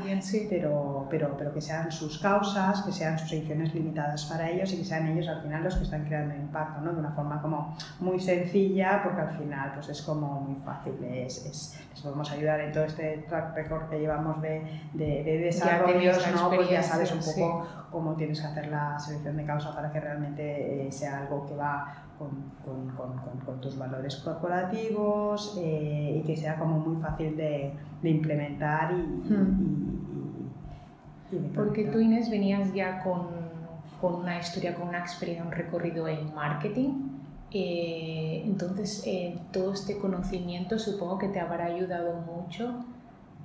[0.50, 4.78] pero, pero, pero que sean sus causas, que sean sus ediciones limitadas para ellos y
[4.78, 6.94] que sean ellos al final los que están creando impacto, ¿no?
[6.94, 11.46] de una forma como muy sencilla, porque al final pues es como muy fácil, es,
[11.46, 14.62] es les podemos ayudar en todo este track record que llevamos de,
[14.94, 16.50] de, de desarrollos, ¿no?
[16.50, 20.00] pues ya sabes un poco cómo tienes que hacer la selección de causa para que
[20.00, 22.30] realmente eh, sea algo que va con,
[22.66, 22.90] con,
[23.46, 29.34] con, tus valores corporativos eh, y que sea como muy fácil de, de implementar y,
[29.34, 29.99] hmm.
[31.56, 33.28] Porque tú, Inés, venías ya con,
[34.02, 37.10] una historia, con una experiencia, un recorrido en marketing.
[37.52, 42.86] Eh, entonces, eh, todo este conocimiento supongo que te habrá ayudado mucho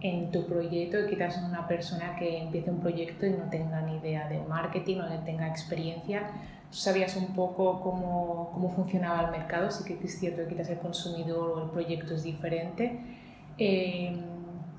[0.01, 3.97] en tu proyecto y quizás una persona que empiece un proyecto y no tenga ni
[3.97, 6.31] idea de marketing o no tenga experiencia,
[6.71, 10.79] sabías un poco cómo, cómo, funcionaba el mercado, sí que es cierto que quizás el
[10.79, 13.01] consumidor o el proyecto es diferente.
[13.57, 14.15] Eh,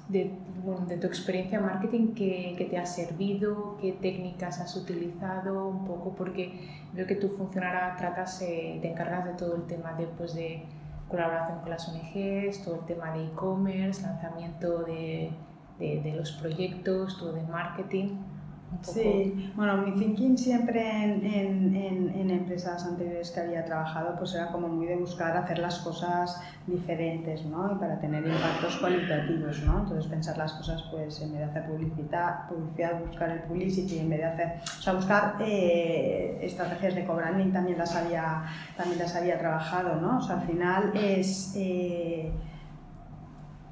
[0.08, 0.32] de,
[0.64, 3.78] bueno, de, tu experiencia en marketing, ¿qué, ¿qué, te ha servido?
[3.82, 5.68] ¿Qué técnicas has utilizado?
[5.68, 6.60] Un poco, porque
[6.94, 10.64] veo que tú funcionará, tratas, eh, te encargas de todo el tema de, pues, de
[11.10, 15.32] colaboración con las ONGs, todo el tema de e-commerce, lanzamiento de,
[15.80, 18.18] de, de los proyectos, todo de marketing.
[18.82, 21.76] Sí, bueno, mi thinking siempre en, en,
[22.16, 26.42] en, empresas anteriores que había trabajado pues era como muy de buscar hacer las cosas
[26.66, 27.72] diferentes, ¿no?
[27.74, 29.80] Y para tener impactos cualitativos, ¿no?
[29.80, 34.10] Entonces pensar las cosas pues en vez de hacer publicidad, publicidad buscar el publicity, en
[34.10, 38.46] vez de hacer, o sea, buscar eh, estrategias de co-branding también las había,
[38.78, 40.18] también las había trabajado, ¿no?
[40.18, 42.32] O sea, al final es eh,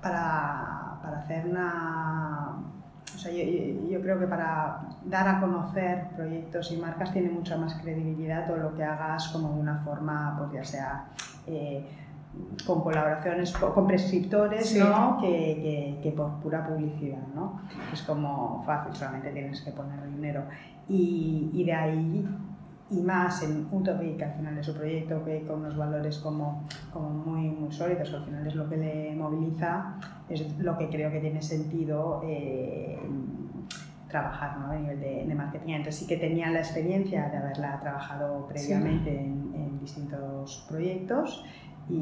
[0.02, 2.64] para, para hacer una
[3.16, 7.76] o sea, yo, creo que para dar a conocer proyectos y marcas tiene mucha más
[7.76, 11.06] credibilidad todo lo que hagas como de una forma, pues ya sea
[11.48, 11.86] eh,
[12.66, 15.18] con colaboraciones con prescriptores ¿no?
[15.22, 17.62] que, que, por pura publicidad, ¿no?
[17.92, 20.44] es como fácil, solamente tienes que poner dinero.
[20.88, 22.28] Y, y de ahí
[22.90, 26.18] y más en un topic que al final es un proyecto que con unos valores
[26.20, 29.96] como, como muy, muy sólidos, al final es lo que le moviliza,
[30.30, 33.00] es lo que creo que tiene sentido eh,
[34.14, 34.68] trabajar ¿no?
[34.72, 35.74] a nivel de, de, marketing.
[35.74, 41.44] Entonces sí que tenía la experiencia de haberla trabajado previamente en, en, distintos proyectos
[41.90, 41.94] y,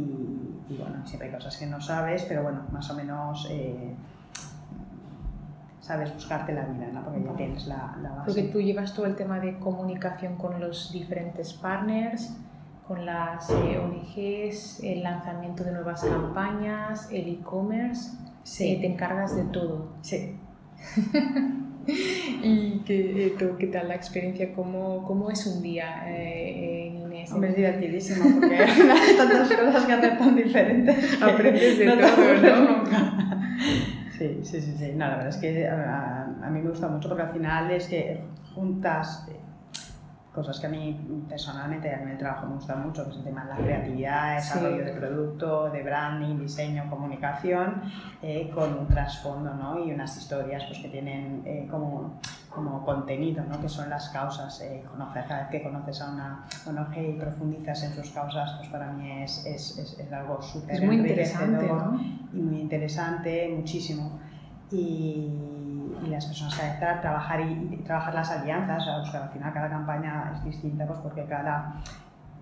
[0.70, 3.48] y, bueno, siempre hay cosas que no sabes, pero bueno, más o menos...
[3.50, 3.96] Eh,
[5.80, 7.04] sabes buscarte la vida, ¿no?
[7.04, 8.26] porque ya tienes la, la, base.
[8.26, 12.38] Porque tú llevas todo el tema de comunicación con los diferentes partners,
[12.88, 18.12] con las eh, ONGs, el lanzamiento de nuevas campañas, el e-commerce,
[18.44, 18.74] sí.
[18.74, 19.88] Eh, te encargas de todo.
[20.02, 20.38] Sí.
[22.44, 24.54] ¿Y qué, qué, tal la experiencia?
[24.54, 27.32] ¿Cómo, cómo es un día eh, en Inés?
[27.32, 31.22] Hombre, es divertidísimo porque hay tantas cosas que hacer tan diferentes.
[31.22, 32.84] Aprendes de todo, ¿no?
[34.18, 34.92] Sí, sí, sí, sí.
[34.92, 37.88] No, la verdad es que a, a, mí me gusta mucho porque al final es
[37.88, 38.20] que
[38.54, 39.26] juntas
[40.34, 43.24] cosas que a mí personalmente a mí el trabajo me gusta mucho, que es el
[43.24, 47.82] tema de la creatividad, desarrollo de producto, de branding, diseño, comunicación,
[48.22, 49.86] eh, con un trasfondo ¿no?
[49.86, 52.20] y unas historias pues, que tienen eh, como
[52.52, 53.60] como contenido, ¿no?
[53.62, 54.62] que son las causas.
[54.62, 58.70] Eh, conocer, cada vez que conoces a una ONG y profundizas en sus causas, pues
[58.70, 62.00] para mí es, es, es, es algo súper interesante, ¿no?
[62.34, 64.20] Y muy interesante, muchísimo.
[64.70, 65.51] Y,
[66.04, 69.54] y las personas que que trabajar y, y, trabajar las alianzas, o sea, al final
[69.54, 71.76] cada campaña es distinta pues porque cada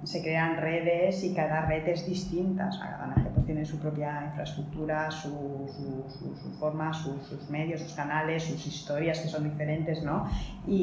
[0.04, 2.70] se crean redes y cada red es distinta.
[2.70, 7.50] O sea, cada ONG pues, tiene su propia infraestructura, su, su, su, su forma, sus
[7.50, 10.28] medios, sus canales, sus historias que son diferentes, ¿no?
[10.68, 10.74] Y,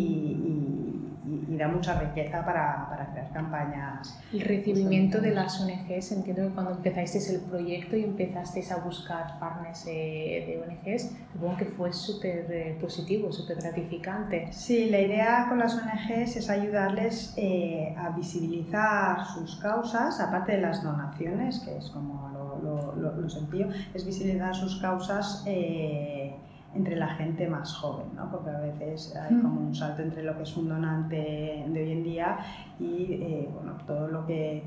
[1.26, 4.18] y, y da mucha riqueza para, para, crear campañas.
[4.32, 9.38] El recibimiento de las ONGs, entiendo que cuando empezasteis el proyecto y empezasteis a buscar
[9.38, 14.52] partners eh, de ONGs, supongo que fue súper eh, positivo, súper gratificante.
[14.52, 20.60] Sí, la idea con las ONGs es ayudarles eh, a visibilizar sus causas, aparte de
[20.60, 26.34] las donaciones, que es como lo, lo, lo, lo sencillo, es visibilizar sus causas eh,
[26.74, 28.30] entre la gente más joven, ¿no?
[28.30, 31.92] porque a veces hay como un salto entre lo que es un donante de hoy
[31.92, 32.38] en día
[32.78, 34.62] y eh, bueno, todo lo que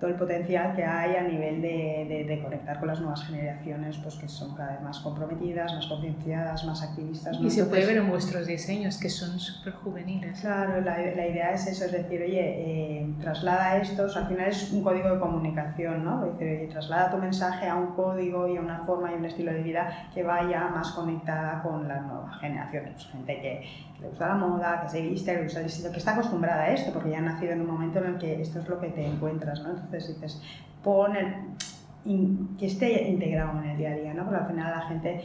[0.00, 4.16] todo el potencial que hay a nivel de, de, conectar con las nuevas generaciones, pues
[4.16, 7.38] que son cada vez más comprometidas, más concienciadas, más activistas.
[7.40, 10.40] Y se puede ver en vuestros diseños, que son súper juveniles.
[10.40, 14.72] Claro, la, la, idea es eso, es decir, oye, eh, traslada estos, al final es
[14.72, 16.24] un código de comunicación, ¿no?
[16.26, 19.24] Es decir, oye, traslada tu mensaje a un código y a una forma y un
[19.24, 23.06] estilo de vida que vaya más conectada con las nuevas generaciones.
[23.06, 23.64] Gente que,
[24.00, 26.70] le gusta la moda, que se viste, que gusta el estilo, que está acostumbrada a
[26.70, 28.88] esto, porque ya ha nacido en un momento en el que esto es lo que
[28.88, 29.83] te encuentras, ¿no?
[29.84, 30.42] Entonces dices,
[30.82, 34.24] pon el, que esté integrado en el día a día, ¿no?
[34.24, 35.22] Porque al final la gente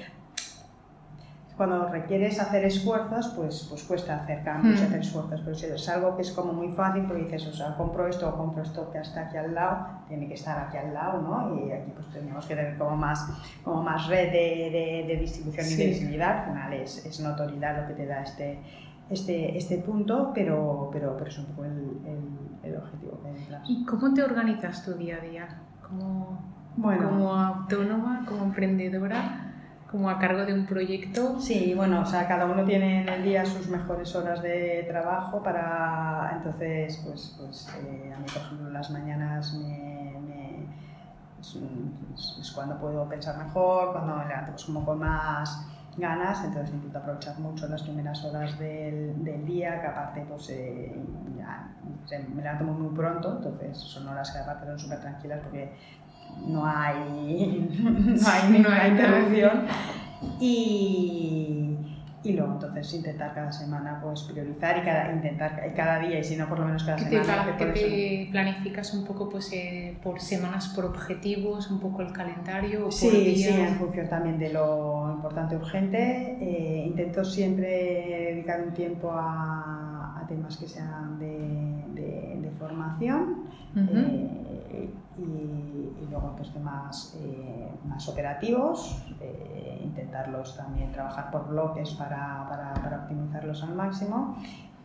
[1.60, 4.86] cuando requieres hacer esfuerzos, pues, pues cuesta hacer cambios y hmm.
[4.86, 5.42] hacer esfuerzos.
[5.42, 8.30] Pero si es algo que es como muy fácil, porque dices, o sea, compro esto
[8.30, 11.60] o compro esto que está aquí al lado, tiene que estar aquí al lado, ¿no?
[11.60, 13.28] Y aquí pues tenemos que tener como más,
[13.62, 16.38] como más red de, de, distribución y de visibilidad.
[16.38, 18.58] Al final es, es, notoriedad lo que te da este,
[19.10, 23.86] este, este punto, pero, pero, pero es un poco el, el, el objetivo que ¿Y
[23.86, 25.48] cómo te organizas tu día a día?
[25.88, 26.40] ¿Cómo,
[26.78, 29.46] bueno, como autónoma, como emprendedora?
[29.92, 31.40] como a cargo de un proyecto.
[31.40, 35.42] Sí, bueno, o sea, cada uno tiene en el día sus mejores horas de trabajo
[35.42, 40.68] para, entonces, pues, pues eh, a mí, por ejemplo, las mañanas me, me
[41.40, 45.68] es, cuando puedo pensar mejor, cuando me levanto pues, como con más
[46.00, 50.96] ganas, entonces intento aprovechar mucho las primeras horas del, del día, que aparte pues eh,
[51.38, 51.72] ya,
[52.34, 55.74] me levanto muy, muy pronto, entonces son horas que aparte son súper tranquilas porque
[56.48, 57.70] no hay,
[58.22, 59.66] no hay ninguna interrupción.
[60.40, 61.78] Y,
[62.22, 66.36] y luego entonces intentar cada semana pues priorizar y cada, intentar cada día y si
[66.36, 67.58] no por lo menos cada semana.
[67.58, 72.88] que te planificas un poco pues eh, por semanas por objetivos, un poco el calendario.
[72.88, 76.38] O sí, por sí, en función también de lo importante urgente.
[76.42, 79.99] Eh, intento siempre dedicar un tiempo a
[80.30, 83.48] temas que sean de, de, formación
[85.18, 92.74] y, luego pues temas eh, más operativos, eh, intentarlos también trabajar por bloques para, para,
[92.74, 94.38] para, optimizarlos al máximo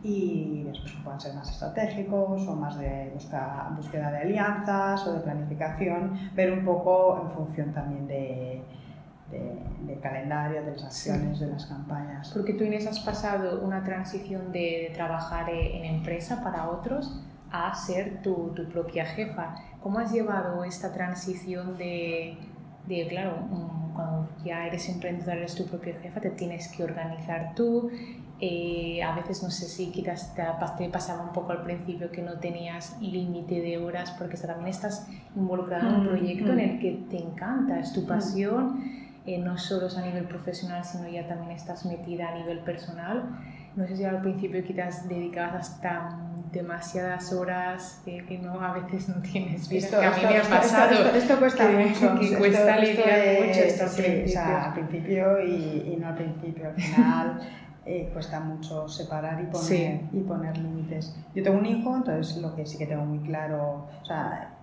[0.03, 5.19] y después pueden ser más estratégicos o más de busca, búsqueda de alianzas o de
[5.21, 8.61] planificación, ver un poco en función también de,
[9.31, 12.31] de, calendario, de las acciones, de las campañas.
[12.33, 18.21] Porque tú Inés has pasado una transición de trabajar en empresa para otros a ser
[18.21, 19.55] tu, tu propia jefa.
[19.81, 22.37] ¿Cómo has llevado esta transición de,
[22.87, 27.53] de, claro, mm, cuando ya eres emprendedor, eres tu propia jefa, te tienes que organizar
[27.55, 27.89] tú?
[28.41, 32.33] Eh, a veces no sé si quizás te, pasaba un poco al principio que no
[32.33, 35.07] tenías límite de horas porque también estás
[35.37, 36.79] involucrada en un mm, proyecto en el mm.
[36.79, 38.81] que te encanta, es tu pasón,
[39.25, 43.39] eh, no solo es a nivel profesional, sino ya también estás metida a nivel personal.
[43.75, 46.17] No sé si al principio quizás dedicabas hasta
[46.51, 49.85] demasiadas horas que, no a veces no tienes vida.
[49.85, 51.09] Esto, que a mí me ha pasado.
[51.13, 52.19] Esto, cuesta mucho.
[52.19, 54.25] Que cuesta lidiar mucho esto al principio.
[54.25, 56.69] O sea, al principio y, y, no al principio.
[56.69, 57.41] Al final
[57.85, 61.15] eh, cuesta mucho separar y poner, y poner límites.
[61.33, 63.87] Yo tengo un hijo, entonces lo que sí que tengo muy claro.
[64.01, 64.54] O sea,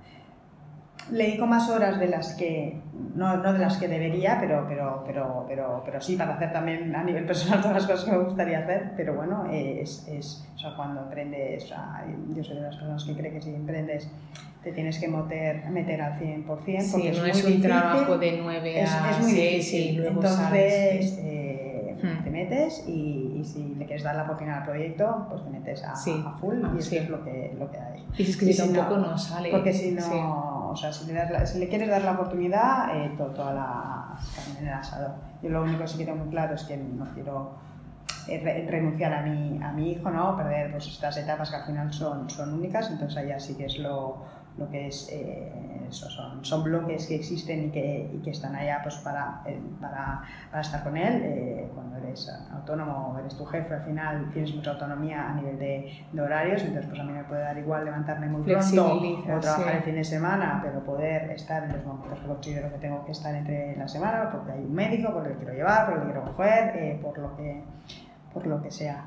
[1.11, 2.81] le dedico más horas de las que,
[3.15, 6.95] no, no, de las que debería, pero, pero, pero, pero, pero sí para hacer también
[6.95, 10.59] a nivel personal todas las cosas que me gustaría hacer, pero bueno, es, es o
[10.59, 11.73] sea, cuando emprendes,
[12.35, 14.09] yo soy de las personas que cree que si emprendes
[14.63, 18.81] te tienes que meter, meter al 100%, porque sí, no es, un trabajo de 9
[18.83, 20.07] a es, muy difícil.
[20.07, 21.42] Entonces, eh, hmm.
[21.42, 21.42] te
[22.33, 25.93] metes y, y, si le quieres dar la oportunidad al proyecto, pues te metes a,
[25.93, 28.07] a full y eso es lo que, lo que hay.
[28.19, 29.51] Y si es que y si tampoco no, no sale.
[29.51, 33.53] Porque si no o sea, si le, si le quieres dar la oportunidad, eh, toda
[33.53, 35.15] la carne en el asado.
[35.43, 37.53] Yo lo único que sí que tengo muy claro es que no quiero
[38.27, 40.35] eh, renunciar a mi, a mi hijo, ¿no?
[40.35, 43.79] Perder pues, estas etapas que al final son, son únicas, entonces allá sí que es
[43.79, 44.25] lo,
[44.59, 45.51] lo que es, eh,
[45.89, 49.59] eso, son, son bloques que existen y que, y que están allá pues, para, eh,
[49.81, 51.23] para, para, estar con él.
[51.25, 56.05] Eh, cuando eres autónomo, eres tu jefe, al final tienes mucha autonomía a nivel de,
[56.13, 59.77] de, horarios, entonces pues a mí me puede dar igual levantarme muy pronto o trabajar
[59.77, 63.13] el fin de semana, pero poder estar en los momentos que considero que tengo que
[63.13, 66.25] estar entre la semana, porque hay un médico, porque le quiero llevar, porque le quiero
[66.27, 67.65] coger, por, lo que,
[68.33, 69.07] por lo que sea.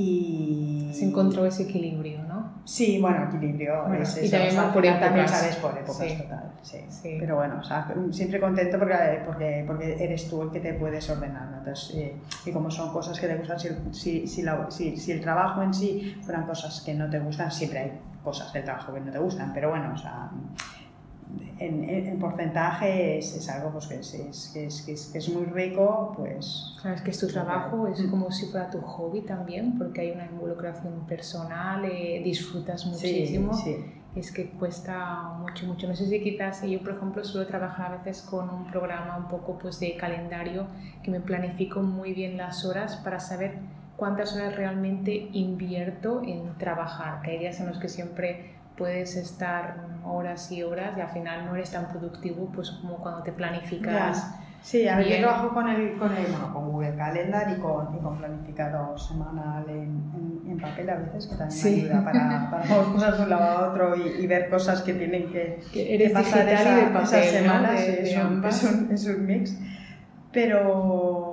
[0.00, 0.90] Y...
[0.92, 2.60] Se encontró ese equilibrio, ¿no?
[2.64, 4.26] Sí, bueno, equilibrio es eso.
[4.26, 5.00] Y también, por épocas.
[5.00, 6.52] también sabes por épocas, total.
[6.62, 6.78] Sí.
[6.88, 7.16] sí.
[7.18, 11.10] Pero bueno, o sea, siempre contento porque, porque, porque eres tú el que te puedes
[11.10, 11.50] ordenar.
[11.50, 11.58] ¿no?
[11.58, 15.10] Entonces, eh, y como son cosas que te gustan, si, si, si, la, si, si
[15.10, 18.94] el trabajo en sí fueran cosas que no te gustan, siempre hay cosas del trabajo
[18.94, 20.30] que no te gustan, pero bueno, o sea
[21.58, 26.74] en, porcentaje es, algo pues, que, es, que, es, que, es, muy rico, pues...
[26.82, 30.26] Sabes que es tu trabajo, es como si fuera tu hobby también, porque hay una
[30.26, 33.54] involucración personal, eh, disfrutas muchísimo.
[33.54, 33.94] Sí, sí.
[34.16, 35.86] Es que cuesta mucho, mucho.
[35.86, 39.28] No sé si quizás yo, por ejemplo, suelo trabajar a veces con un programa un
[39.28, 40.66] poco pues, de calendario
[41.02, 43.58] que me planifico muy bien las horas para saber
[43.96, 49.88] cuántas horas realmente invierto en trabajar, que hay días en los que siempre puedes estar
[50.04, 54.34] horas y horas y al final no eres tan productivo pues como cuando te planificas.
[54.62, 57.94] Sí, a ver, yo trabajo con, el, con, el, bueno, con Google Calendar y con,
[57.94, 62.64] y con planificador semanal en, en, papel a veces, que también me ayuda para, para
[62.64, 65.94] mover cosas de un lado a otro y, y, ver cosas que tienen que, que,
[65.94, 67.72] eres pasar esa, y de papel, esas semanas.
[67.72, 67.78] ¿no?
[67.78, 69.58] de, es, un, es, un, es un mix.
[70.32, 71.27] Pero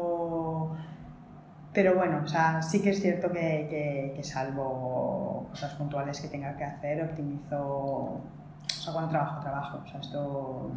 [1.76, 6.30] pero bueno, o sea, sí que es cierto que, que, que, salvo cosas puntuales que
[6.30, 8.22] tenga que hacer, optimizo, o
[8.66, 9.82] sea, cuando trabajo, trabajo.
[9.84, 10.72] O sea, esto,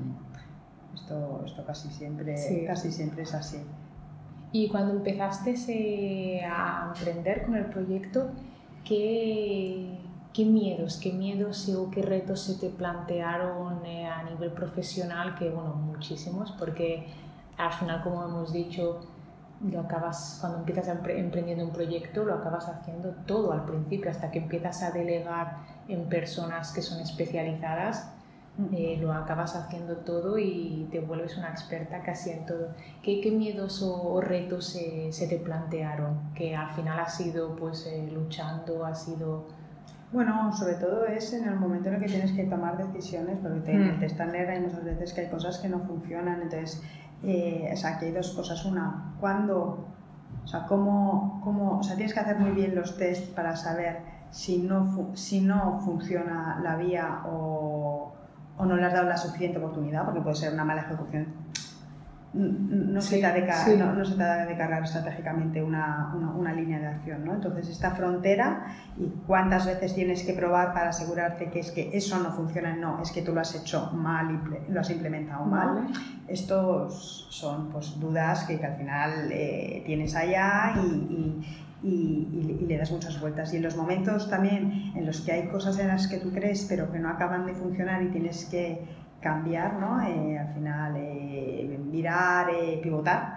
[0.93, 2.65] esto, esto casi, siempre, sí.
[2.67, 3.63] casi siempre es así.
[4.51, 8.31] Y cuando empezaste eh, a emprender con el proyecto,
[8.85, 10.01] ¿qué,
[10.33, 15.37] qué miedos, qué miedos o qué retos se te plantearon eh, a nivel profesional?
[15.37, 17.07] Que, bueno, muchísimos, porque
[17.57, 19.01] al final, como hemos dicho,
[19.61, 24.39] lo acabas, cuando empiezas emprendiendo un proyecto, lo acabas haciendo todo al principio, hasta que
[24.39, 25.57] empiezas a delegar
[25.89, 28.13] en personas que son especializadas,
[28.73, 32.69] eh, lo acabas haciendo todo y te vuelves una experta casi en todo.
[33.03, 36.33] ¿Qué, qué miedos o, retos se, se, te plantearon?
[36.35, 39.47] Que al final has ido pues eh, luchando, has sido...
[40.11, 43.61] Bueno, sobre todo es en el momento en el que tienes que tomar decisiones, porque
[43.61, 44.01] te, mm.
[44.01, 46.83] te están hay muchas veces que hay cosas que no funcionan, entonces
[47.23, 48.65] eh, o sea, que hay dos cosas.
[48.65, 49.87] Una, cuando,
[50.45, 54.01] o sea, cómo, cómo, o sea, tienes que hacer muy bien los test para saber
[54.31, 58.13] si no, si no funciona la vía o,
[58.57, 61.27] o no le has dado la suficiente oportunidad, porque puede ser una mala ejecución
[62.35, 66.79] no, se trata de, no, no, se trata de cargar estratégicamente una, una, una, línea
[66.79, 67.25] de acción.
[67.25, 67.35] ¿no?
[67.35, 68.67] Entonces, esta frontera
[68.99, 73.01] y cuántas veces tienes que probar para asegurarte que es que eso no funciona, no,
[73.01, 75.75] es que tú lo has hecho mal y lo has implementado mal.
[75.75, 75.89] Vale.
[76.29, 82.59] Estos son pues, dudas que, que al final eh, tienes allá y, y y, y,
[82.61, 83.55] y, le das muchas vueltas.
[83.55, 86.67] Y en los momentos también en los que hay cosas en las que tú crees
[86.69, 88.85] pero que no acaban de funcionar y tienes que
[89.21, 90.01] cambiar, ¿no?
[90.03, 93.37] Eh, al final, eh, virar, eh, pivotar.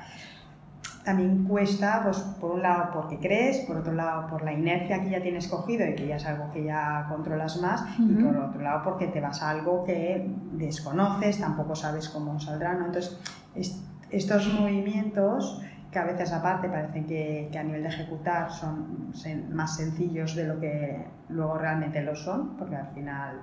[1.03, 5.09] También cuesta, pues por un lado porque crees, por otro lado por la inercia que
[5.09, 8.19] ya tienes cogido y que ya es algo que ya controlas más, uh -huh.
[8.19, 12.75] y por otro lado porque te vas a algo que desconoces, tampoco sabes cómo saldrá,
[12.75, 12.85] ¿no?
[12.85, 13.19] Entonces,
[13.55, 13.75] est
[14.11, 19.13] estos movimientos que a veces aparte parecen que, que, a nivel de ejecutar son
[19.51, 23.41] más sencillos de lo que luego realmente lo son, porque al final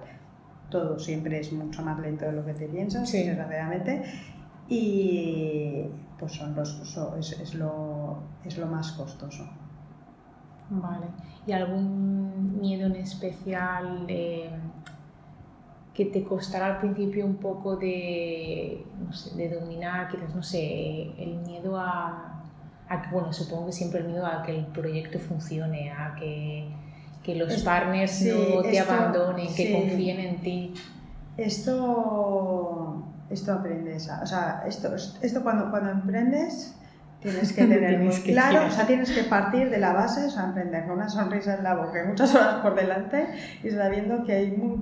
[0.70, 3.24] todo siempre es mucho más lento de lo que te piensas, sí.
[3.24, 4.02] desgraciadamente,
[4.68, 5.85] y
[6.18, 9.48] pues son los, son, es, es, lo, es lo más costoso.
[10.70, 11.07] Vale.
[11.46, 14.50] ¿Y algún miedo en especial eh,
[15.94, 21.12] que te costará al principio un poco de, no sé, de dominar, quizás, no sé,
[21.18, 22.42] el miedo a,
[22.88, 26.68] a bueno, supongo que siempre el miedo a que el proyecto funcione, a que
[27.28, 29.72] que los esto, partners sí, no te esto, abandonen, que sí.
[29.72, 30.72] confíen en ti.
[31.36, 36.74] Esto, esto aprendes, o sea, esto, esto cuando, cuando emprendes
[37.20, 40.24] tienes que tener tienes muy que claro, o sea, tienes que partir de la base,
[40.24, 43.26] o sea, emprender con una sonrisa en la boca y muchas horas por delante
[43.62, 44.80] y sabiendo que hay muy,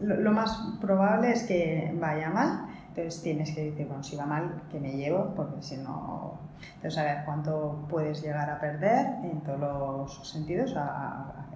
[0.00, 2.66] lo más probable es que vaya mal.
[2.98, 6.36] Entonces tienes que decir, bueno, si va mal, que me llevo, porque si no,
[6.74, 11.46] entonces saber cuánto puedes llegar a perder en todos los sentidos, a, a,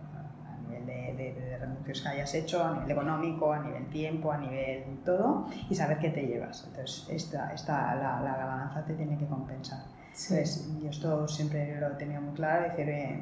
[0.52, 4.30] a nivel de, de, de, renuncios que hayas hecho, a nivel económico, a nivel tiempo,
[4.30, 6.64] a nivel todo, y saber qué te llevas.
[6.68, 9.82] Entonces esta, esta, la, la balanza te tiene que compensar.
[10.12, 10.34] Sí.
[10.34, 13.20] Entonces, yo esto siempre lo he tenido muy claro, decir, eh,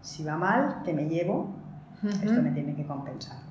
[0.00, 1.54] si va mal, que me llevo,
[2.02, 2.24] uh -huh.
[2.24, 3.45] esto me tiene que compensar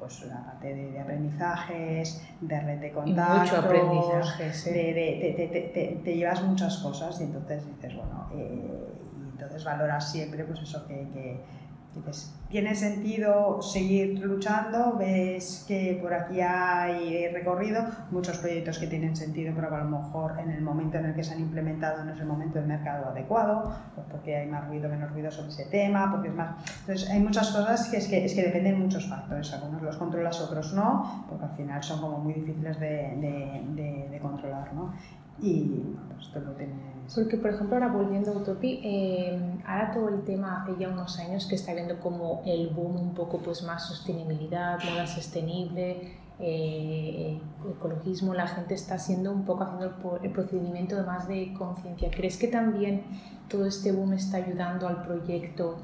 [0.00, 4.70] pues la parte de, de, aprendizajes, de red de contactos, mucho aprendizaje, sí.
[4.70, 10.10] de, de, te, te, llevas muchas cosas y entonces dices, bueno, eh, y entonces valoras
[10.10, 11.40] siempre pues eso que, que
[11.94, 19.16] Dices, tiene sentido seguir luchando, ves que por aquí hay recorrido, muchos proyectos que tienen
[19.16, 22.12] sentido, pero a lo mejor en el momento en el que se han implementado no
[22.12, 25.64] es el momento del mercado adecuado, pues porque hay más ruido, menos ruido sobre ese
[25.64, 26.64] tema, porque es más...
[26.80, 29.96] Entonces hay muchas cosas que es que, es que dependen de muchos factores, algunos los
[29.96, 33.16] controlas, otros no, porque al final son como muy difíciles de,
[33.74, 34.92] de, de controlar, ¿no?
[35.42, 40.08] Y pues, esto lo tienes porque, por ejemplo, ahora volviendo a Utopi, eh, ahora todo
[40.10, 43.64] el tema hace ya unos años que está viendo como el boom un poco pues
[43.64, 50.96] más sostenibilidad, moda sostenible, eh, ecologismo, la gente está haciendo un poco haciendo el, procedimiento
[50.96, 52.10] de más de conciencia.
[52.10, 53.02] ¿Crees que también
[53.48, 55.78] todo este boom está ayudando al proyecto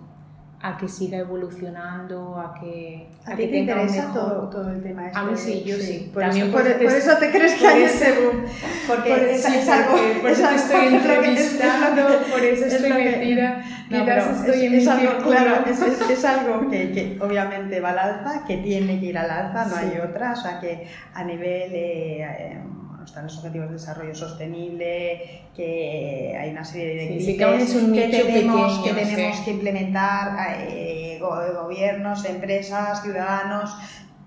[0.67, 4.13] a que siga evolucionando, a que, a, que tenga mejor...
[4.13, 5.19] todo, todo, el tema este?
[5.19, 6.11] A mí sí, yo sí.
[6.13, 8.45] Por, También eso, por, eso te crees que hay ese boom.
[8.89, 9.97] Porque es, es, algo...
[10.21, 12.03] Por eso te estoy entrevistando,
[12.33, 17.81] por eso estoy metida, quizás estoy en es algo, Claro, es, algo que, que, obviamente
[17.81, 20.89] va al alza, que tiene que ir al alza, no hay otra, o sea que
[21.15, 21.73] a nivel...
[21.73, 22.59] Eh, eh,
[23.07, 28.93] están los objetivos de desarrollo sostenible, que hay una serie de criterios que, tenemos, que,
[28.93, 33.77] tenemos que implementar eh, gobiernos, empresas, ciudadanos,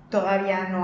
[0.09, 0.79] todavía no,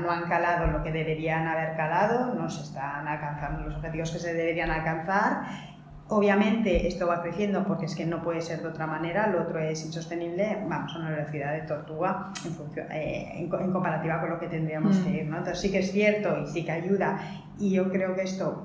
[0.00, 4.18] no, han calado lo que deberían haber calado, no se están alcanzando los objetivos que
[4.18, 5.71] se deberían alcanzar
[6.14, 9.58] Obviamente esto va creciendo porque es que no puede ser de otra manera, lo otro
[9.58, 14.46] es insostenible, vamos a una velocidad de tortuga en, eh, en, comparativa con lo que
[14.48, 15.04] tendríamos mm.
[15.04, 15.26] que ir.
[15.26, 15.38] ¿no?
[15.38, 17.18] Entonces sí que es cierto y sí que ayuda
[17.58, 18.62] y yo creo que esto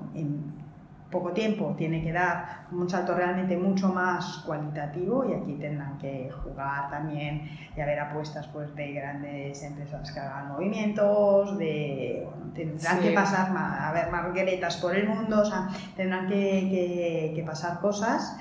[1.09, 6.29] poco tiempo tiene que dar un salto realmente mucho más cualitativo y aquí tendrán que
[6.43, 13.11] jugar también y haber apuestas pues de grandes empresas que hagan movimientos, de tendrán que
[13.11, 18.37] pasar a ver margueretas por el mundo, o sea, tendrán que, que, pasar cosas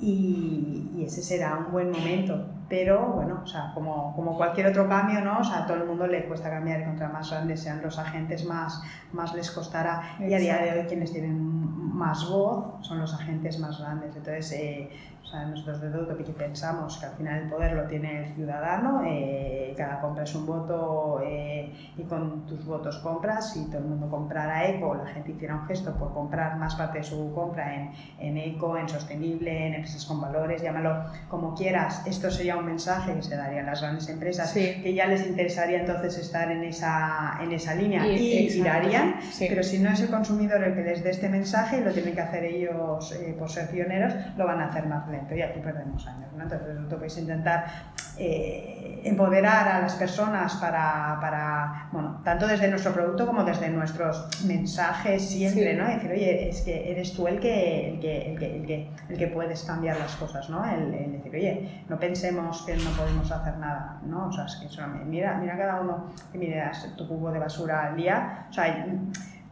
[0.00, 2.46] y, y, ese será un buen momento.
[2.68, 5.38] Pero bueno, o sea, como, como, cualquier otro cambio, ¿no?
[5.38, 8.44] O sea, a todo el mundo le cuesta cambiar contra más grandes sean los agentes,
[8.44, 8.82] más,
[9.12, 10.16] más les costará.
[10.20, 11.57] Y a día de hoy quienes tienen
[11.98, 14.16] más voz son los agentes más grandes.
[14.16, 14.90] Entonces, eh,
[15.28, 18.34] o sea, nosotros de todo que pensamos que al final el poder lo tiene el
[18.34, 23.52] ciudadano, eh, cada compra es un voto eh, y con tus votos compras.
[23.52, 26.98] Si todo el mundo comprara eco, la gente hiciera un gesto por comprar más parte
[26.98, 32.06] de su compra en, en eco, en sostenible, en empresas con valores, llámalo como quieras,
[32.06, 35.80] esto sería un mensaje que se daría a las grandes empresas que ya les interesaría
[35.80, 40.08] entonces estar en esa, en esa línea y, y, darían, pero si no es el
[40.08, 43.68] consumidor el que les dé este mensaje, lo tienen que hacer ellos eh, por ser
[43.70, 46.32] pioneros, lo van a hacer más lento y aquí perdemos años.
[46.34, 46.42] ¿no?
[46.42, 47.66] Entonces, que podéis intentar
[48.18, 54.44] eh, empoderar a las personas para, para, bueno, tanto desde nuestro producto como desde nuestros
[54.44, 55.86] mensajes siempre, ¿no?
[55.86, 59.18] Decir, oye, es que eres tú el que, el que, el que, el que, el
[59.18, 60.64] que puedes cambiar las cosas, ¿no?
[60.64, 64.28] El, decir, oye, no pensemos que no podemos hacer nada, ¿no?
[64.28, 64.68] O sea, es que
[65.06, 68.84] mira, mira cada uno que miras tu cubo de basura al día, o sea,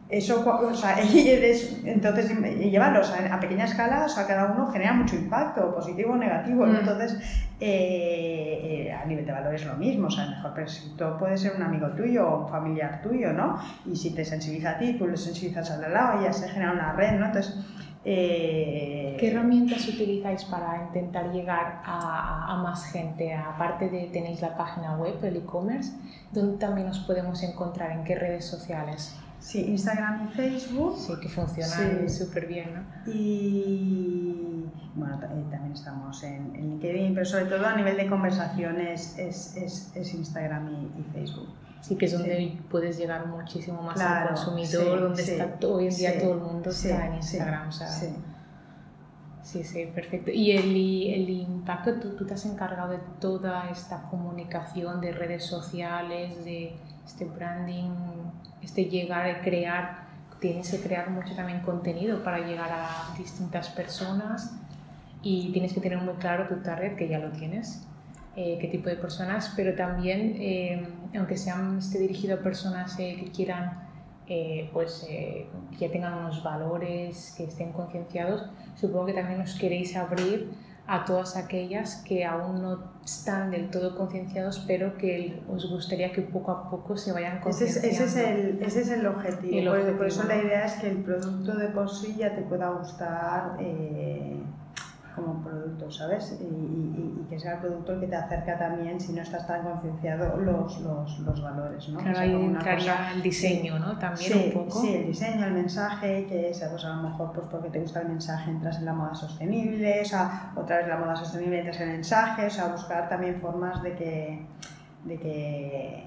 [0.09, 0.97] eso, o sea,
[1.83, 6.65] entonces llevarlo a pequeña escala, o sea, cada uno genera mucho impacto, positivo o negativo.
[6.65, 6.75] Mm.
[6.77, 7.17] Entonces,
[7.59, 11.55] eh, eh, a nivel de valor es lo mismo, o sea, mejor prescriptor puede ser
[11.55, 13.59] un amigo tuyo o un familiar tuyo, ¿no?
[13.85, 16.71] Y si te sensibiliza a ti, tú le sensibilizas al lado y ya se genera
[16.71, 17.25] una red, ¿no?
[17.25, 17.57] Entonces,
[18.09, 23.33] eh, ¿Qué herramientas utilizáis para intentar llegar a, a, más gente?
[23.33, 25.91] Aparte de tenéis la página web, el e-commerce,
[26.31, 27.91] ¿dónde también nos podemos encontrar?
[27.91, 29.13] ¿En qué redes sociales?
[29.39, 30.97] Sí, Instagram y Facebook.
[30.97, 33.11] Sí, que funcionan súper bien, ¿no?
[33.11, 34.65] Y
[34.95, 39.95] bueno, eh, también estamos en, LinkedIn, pero sobre todo a nivel de conversaciones es, es,
[39.95, 41.49] es Instagram y, Facebook.
[41.81, 46.19] Sí, que es donde puedes llegar muchísimo más al consumidor, donde está hoy en día
[46.19, 47.71] todo el mundo está en Instagram.
[47.71, 48.07] sí.
[49.43, 50.29] Sí, sí, perfecto.
[50.29, 55.45] ¿Y el, el impacto, tú, tú, te has encargado de toda esta comunicación de redes
[55.45, 56.75] sociales, de
[57.05, 57.91] este branding
[58.67, 59.99] este llegar a crear,
[60.41, 64.59] tienes que crear mucho también contenido para llegar a distintas personas
[65.23, 67.87] y tienes que tener muy claro tu target, que ya lo tienes,
[68.35, 70.85] eh, qué tipo de personas, pero también, eh,
[71.17, 73.87] aunque sean esté dirigido a personas eh, que quieran,
[74.73, 75.47] pues que
[75.79, 80.51] ya tengan unos valores, que estén concienciados, supongo que también os queréis abrir
[80.87, 86.21] a todas aquellas que aún no están del todo concienciados, pero que os gustaría que
[86.21, 87.89] poco a poco se vayan concienciando.
[87.89, 89.71] Ese, es, el, ese es el objetivo.
[89.97, 93.57] Por, eso la idea es que el producto de por sí ya te pueda gustar.
[93.59, 94.41] Eh,
[95.17, 96.37] como producto, ¿sabes?
[96.39, 99.63] Y, y, que sea el producto el que te acerca también, si no estás tan
[99.63, 101.99] concienciado, los, los, los valores, ¿no?
[101.99, 103.97] Claro, hay cosa, el diseño, ¿no?
[103.97, 104.79] También sí, un poco.
[104.79, 108.01] Sí, el diseño, el mensaje, que es, pues a lo mejor pues porque te gusta
[108.01, 111.81] el mensaje entras en la moda sostenible, o sea, otra vez la moda sostenible entras
[111.81, 114.45] en el mensaje, o sea, buscar también formas de que,
[115.03, 116.03] de que,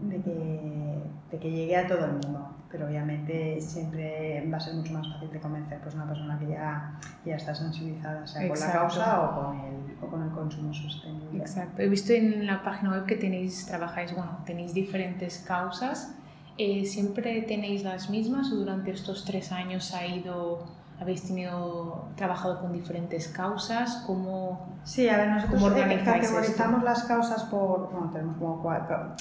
[0.00, 4.74] de que, de que llegue a todo el mundo pero obviamente siempre va a ser
[4.74, 8.58] mucho más fácil de convencer pues una persona que ya, ya está sensibilizada, sea con
[8.58, 11.40] la causa o con, el, o con el consumo sostenible.
[11.40, 11.80] Exacto.
[11.80, 16.12] He visto en la página web que tenéis, trabajáis, bueno, tenéis diferentes causas.
[16.58, 20.66] Eh, ¿Siempre tenéis las mismas o durante estos tres años ha ido,
[21.00, 24.02] habéis tenido, trabajado con diferentes causas?
[24.06, 25.62] ¿Cómo, sí, a ver, nosotros
[26.04, 29.14] categorizamos las causas por, bueno, tenemos como cuatro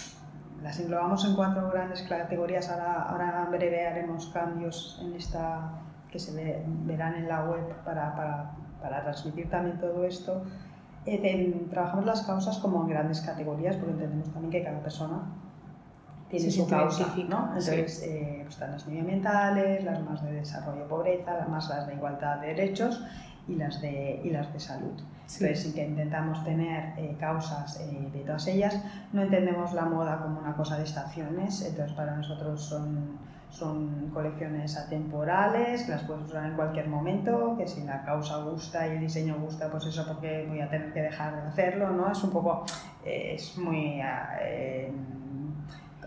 [0.65, 2.67] las englobamos en cuatro grandes categorías.
[2.71, 5.69] Ahora, ahora en breve haremos cambios en esta
[6.11, 6.33] que se
[6.85, 8.51] verán en la web para, para,
[8.81, 10.41] para transmitir también todo esto.
[11.05, 15.21] Eh, trabajamos las causas como en grandes categorías porque entendemos también que cada persona
[16.29, 17.49] tiene su causa, ¿no?
[17.49, 21.93] Entonces, eh, pues están las medioambientales, las más de desarrollo pobreza, las más las de
[21.93, 23.03] igualdad de derechos
[23.47, 24.93] y las de, y las de salud.
[25.21, 28.79] Entonces sí que intentamos tener eh, causas eh, de todas ellas.
[29.11, 33.17] No entendemos la moda como una cosa de estaciones, entonces para nosotros son,
[33.49, 38.87] son colecciones atemporales, que las puedes usar en cualquier momento, que si la causa gusta
[38.87, 42.11] y el diseño gusta, pues eso porque voy a tener que dejar de hacerlo, ¿no?
[42.11, 42.63] Es un poco,
[43.03, 44.01] es muy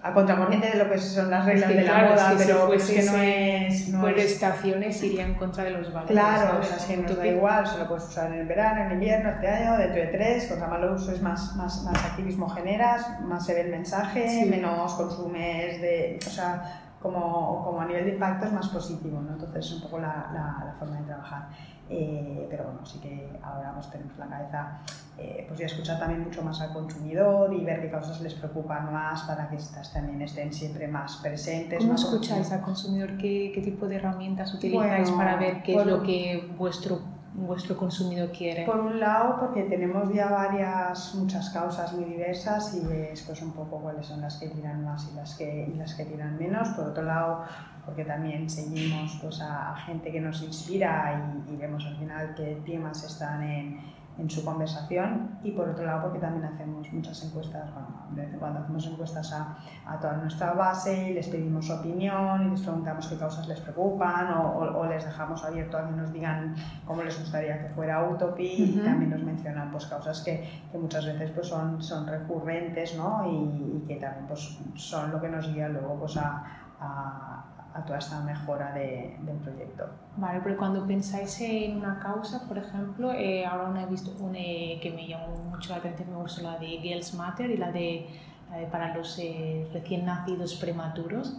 [0.03, 3.17] a contracorriente de lo que son las reglas de la moda, pero es que no
[3.17, 3.89] es...
[3.89, 6.11] No por estaciones iría en contra de los valores.
[6.11, 9.31] Claro, es que nos da igual, se lo puedes usar en el verano, en invierno,
[9.31, 13.45] este año, dentro de tres, contra malo uso es más, más, más activismo generas, más
[13.45, 16.19] se ve el mensaje, menos consumes de...
[16.27, 19.33] O sea, como, como a nivel de impacto es más positivo, ¿no?
[19.33, 21.49] Entonces es un poco la, la, la forma de trabajar.
[21.91, 24.81] Eh, pero bueno, sí que ahora pues, tenemos la cabeza
[25.17, 28.93] eh, pues ya escuchar también mucho más al consumidor y ver qué causas les preocupan
[28.93, 31.79] más para que estas también estén siempre más presentes.
[31.79, 33.17] ¿Cómo escucháis al consumidor?
[33.17, 37.01] ¿Qué, ¿Qué, tipo de herramientas utilizáis para ver qué es lo que vuestro
[37.47, 38.65] vuestro consumidor quiere?
[38.65, 43.53] Por un lado, porque tenemos ya varias, muchas causas muy diversas y ves pues, un
[43.53, 46.69] poco cuáles son las que tiran más y las que, las que tiran menos.
[46.71, 47.45] Por otro lado,
[47.85, 52.61] porque también seguimos pues, a, gente que nos inspira y, y vemos al final qué
[52.67, 57.73] temas están en en su conversación y por otro lado porque también hacemos muchas encuestas,
[57.73, 59.57] bueno, de vez en cuando hacemos encuestas a,
[59.87, 63.61] a, toda nuestra base y les pedimos su opinión y les preguntamos qué causas les
[63.61, 66.55] preocupan o, o, les dejamos abierto a que nos digan
[66.85, 71.07] cómo les gustaría que fuera Utopy y también nos mencionan pues causas que, que, muchas
[71.07, 73.25] veces pues son, son recurrentes ¿no?
[73.25, 76.45] y, y, que también pues son lo que nos guía luego pues a,
[76.81, 77.45] a
[77.79, 79.85] a toda esta mejora de, del proyecto.
[80.17, 84.39] Vale, pero cuando pensáis en una causa, por ejemplo, eh, ahora una he visto una
[84.39, 88.07] que me llamó mucho la atención, me gustó la de Girls Matter y la de,
[88.51, 91.39] la de para los eh, recién nacidos prematuros.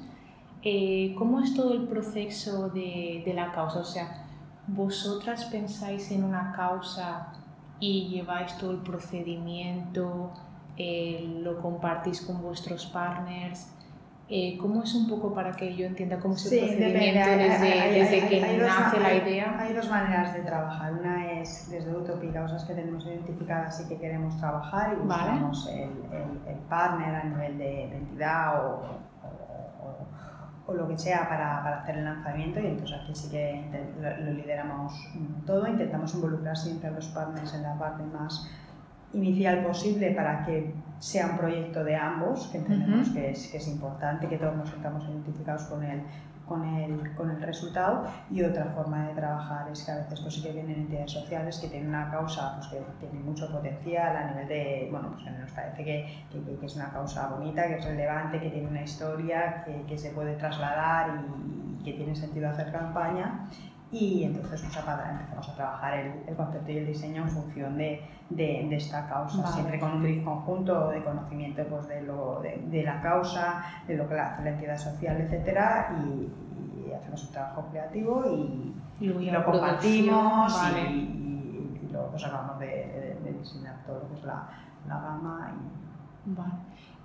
[0.62, 3.80] Eh, ¿Cómo es todo el proceso de, de la causa?
[3.80, 4.26] O sea,
[4.68, 7.34] ¿vosotras pensáis en una causa
[7.80, 10.32] y lleváis todo el procedimiento,
[10.78, 13.74] lo compartís con vuestros partners?
[14.32, 18.42] Eh, ¿Cómo es un poco para que yo entienda cómo es el procedimiento desde, que
[18.60, 19.58] nace la idea?
[19.60, 20.94] Hay dos maneras de trabajar.
[20.94, 25.90] Una es desde Utopía, causas que tenemos identificadas y que queremos trabajar y buscamos el,
[26.48, 29.00] el, partner a nivel de, entidad o,
[30.68, 33.66] o, lo que sea para, para, hacer el lanzamiento y entonces aquí sí que
[34.00, 34.94] lo lideramos
[35.48, 35.66] todo.
[35.66, 38.48] Intentamos involucrar siempre a los partners en la parte más
[39.14, 43.68] inicial posible para que sea un proyecto de ambos, que entendemos que, es, que, es,
[43.68, 46.01] importante, que todos nos sentamos identificados con el,
[46.45, 48.03] con el, con el resultado.
[48.30, 51.57] Y otra forma de trabajar es que a veces pues, sí que vienen entidades sociales
[51.57, 55.51] que tienen una causa pues, que tiene mucho potencial a nivel de, bueno, pues nos
[55.51, 59.64] parece que, que, que, es una causa bonita, que es relevante, que tiene una historia,
[59.64, 63.47] que, que se puede trasladar y, y que tiene sentido hacer campaña
[63.92, 68.68] y entonces empezamos a trabajar el, el, concepto y el diseño en función de, de,
[68.70, 73.02] de esta causa, siempre con un conjunto de conocimiento pues, de, lo, de, de, la
[73.02, 75.60] causa, de lo que hace la entidad social, etc.
[76.06, 80.92] Y, y, hacemos un trabajo creativo y, y lo compartimos vale.
[80.92, 84.50] y, y, luego pues, acabamos de, diseñar todo lo que es la,
[84.88, 85.52] la gama.
[85.56, 86.36] Y...
[86.36, 86.54] Vale.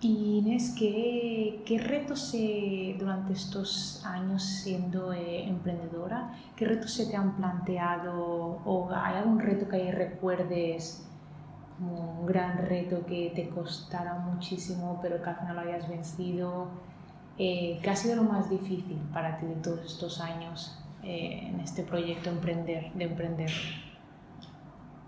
[0.04, 7.06] Y Inés, ¿qué, qué retos se, durante estos años siendo eh, emprendedora, qué retos se
[7.06, 8.14] te han planteado
[8.66, 11.08] o hay algún reto que recuerdes
[11.78, 16.68] como un gran reto que te costara muchísimo pero que al final lo hayas vencido?
[17.38, 21.60] Eh, ¿Qué ha sido lo más difícil para ti de todos estos años eh, en
[21.60, 23.50] este proyecto emprender, de emprender?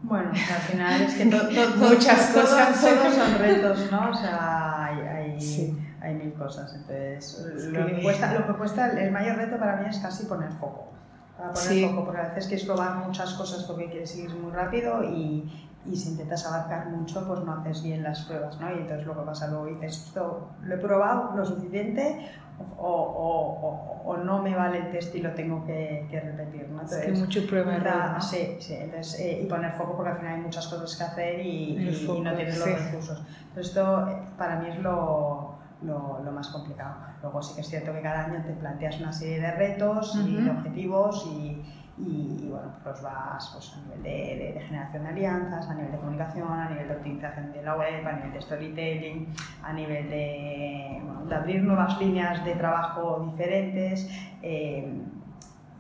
[0.03, 4.11] Bueno, al final es que to, to, muchas cosas, todos, son retos, ¿no?
[4.11, 5.79] O sea, hay, hay, sí.
[6.01, 6.75] hay mil cosas.
[6.75, 10.51] Entonces, lo, que cuesta, lo que cuesta, el mayor reto para mí es casi poner
[10.53, 10.93] foco.
[11.37, 11.87] Para poner sí.
[11.89, 15.51] foco, porque a veces quieres probar muchas cosas porque quieres ir muy rápido y,
[15.91, 18.71] y si intentas abarcar mucho, pues no haces bien las pruebas, ¿no?
[18.71, 22.31] Y entonces lo que pasa luego dices, esto lo he probado lo suficiente
[22.79, 26.69] o, o, o, o, no me vale el test y lo tengo que, que repetir.
[26.69, 26.83] ¿no?
[26.83, 28.21] Entonces, es que mucho prueba ¿no?
[28.21, 28.75] Sí, sí.
[28.75, 31.95] Entonces, eh, y poner foco porque al final hay muchas cosas que hacer y, y,
[32.07, 32.71] foco, y no tienes sí.
[32.71, 33.23] los recursos.
[33.49, 36.97] Entonces esto eh, para mí es lo, lo, lo, más complicado.
[37.23, 40.19] Luego sí que es cierto que cada año te planteas una serie de retos uh
[40.21, 40.29] -huh.
[40.29, 41.63] y de objetivos y,
[41.99, 45.99] y, bueno, pues vas pues, a nivel de, de, generación de alianzas, a nivel de
[45.99, 51.01] comunicación, a nivel de optimización de la web, a nivel de storytelling, a nivel de,
[51.03, 54.11] bueno, de abrir nuevas líneas de trabajo diferentes
[54.43, 55.03] eh,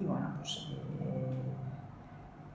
[0.00, 0.68] y bueno, pues
[1.00, 1.42] eh,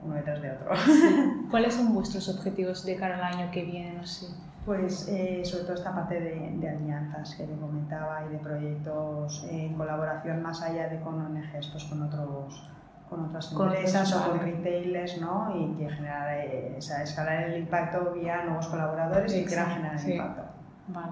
[0.03, 0.71] uno detrás de otro.
[1.51, 3.93] ¿Cuáles son vuestros objetivos de cara al año que viene?
[3.93, 4.27] No sé.
[4.65, 9.43] Pues eh, sobre todo esta parte de, de, alianzas que te comentaba y de proyectos
[9.49, 12.69] en colaboración más allá de con ONGs, pues con otros
[13.11, 15.53] con otras empresas o con retailers, ¿no?
[15.53, 20.43] Y que generar, eh, escalar el impacto vía nuevos colaboradores y quieran generar el impacto.
[20.87, 21.11] Vale,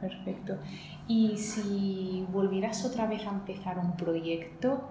[0.00, 0.58] perfecto.
[1.08, 4.90] Y si volvieras otra vez a empezar un proyecto,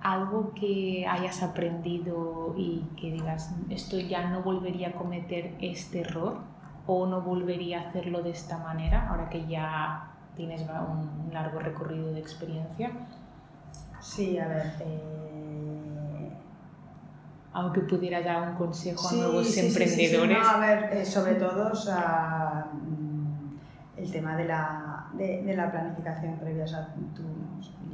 [0.00, 6.38] algo que hayas aprendido y que digas, esto ya no volvería a cometer este error
[6.86, 12.12] o no volvería a hacerlo de esta manera, ahora que ya tienes un largo recorrido
[12.12, 12.92] de experiencia?
[14.00, 14.72] Sí, a ver.
[14.78, 15.45] Eh...
[17.56, 20.36] Algo que pudiera dar un consejo a nuevos emprendedores.
[20.36, 25.42] Sí, no, a ver, eh, sobre todo o sea, mm, el tema de la, de,
[25.42, 26.64] de la planificación previa.
[26.64, 27.22] O sea, tú,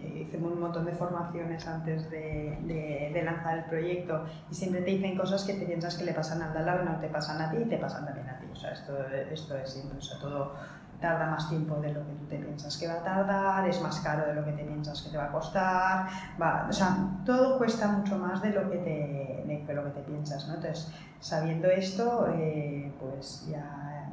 [0.03, 4.91] hice un montón de formaciones antes de, de, de, lanzar el proyecto y siempre te
[4.91, 7.09] dicen cosas que te piensas que le pasan al de al lado y no te
[7.09, 8.47] pasan a ti y te pasan también a ti.
[8.53, 8.99] O sea, esto,
[9.31, 10.55] esto es siempre, o sea, todo
[11.03, 14.01] tarda más tiempo de lo que tú te piensas que va a tardar, es más
[14.01, 16.07] caro de lo que te piensas que te va a costar,
[16.39, 16.97] o sea,
[17.27, 19.33] todo cuesta mucho más de lo que te,
[19.67, 20.55] de lo que te piensas, ¿no?
[20.55, 20.91] Entonces,
[21.21, 24.09] sabiendo esto, eh, pues ya,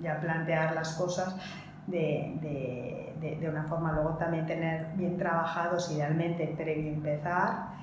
[0.00, 1.36] ya plantear las cosas
[1.86, 2.38] de,
[3.20, 7.77] de, de, una forma, luego también tener bien trabajados idealmente previo empezar,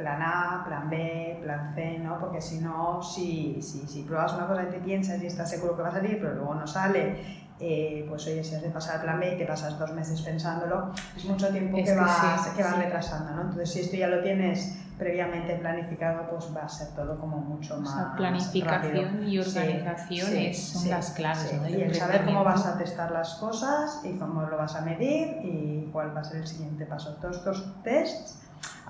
[0.00, 2.18] plan A, plan B, plan C, ¿no?
[2.18, 5.76] Porque si no, si, si, si pruebas una cosa y te piensas y estás seguro
[5.76, 7.16] que va a salir, pero luego no sale,
[7.60, 10.22] eh, pues oye, si has de pasar al plan B y te pasas dos meses
[10.22, 12.80] pensándolo, es mucho tiempo es que, que, vas, sí, que vas sí.
[12.80, 13.42] retrasando, ¿no?
[13.42, 17.78] Entonces, si esto ya lo tienes previamente planificado, pues va a ser todo como mucho
[17.78, 17.90] más.
[17.90, 19.28] O sea, planificación rápido.
[19.28, 21.52] y organización sí, son las claves.
[21.60, 21.68] ¿no?
[21.68, 25.38] Y el saber cómo vas a testar las cosas y cómo lo vas a medir
[25.42, 27.16] y cuál va a ser el siguiente paso.
[27.16, 28.40] Todos estos tests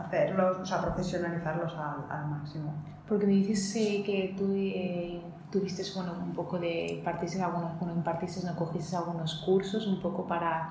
[0.00, 2.74] hacerlos, o sea, profesionalizarlos al, al máximo.
[3.08, 5.20] Porque me dices eh, que tú eh,
[5.50, 10.26] tuviste bueno, un poco de, impartiste algunos, bueno, impartiste, no cogiste algunos cursos un poco
[10.26, 10.70] para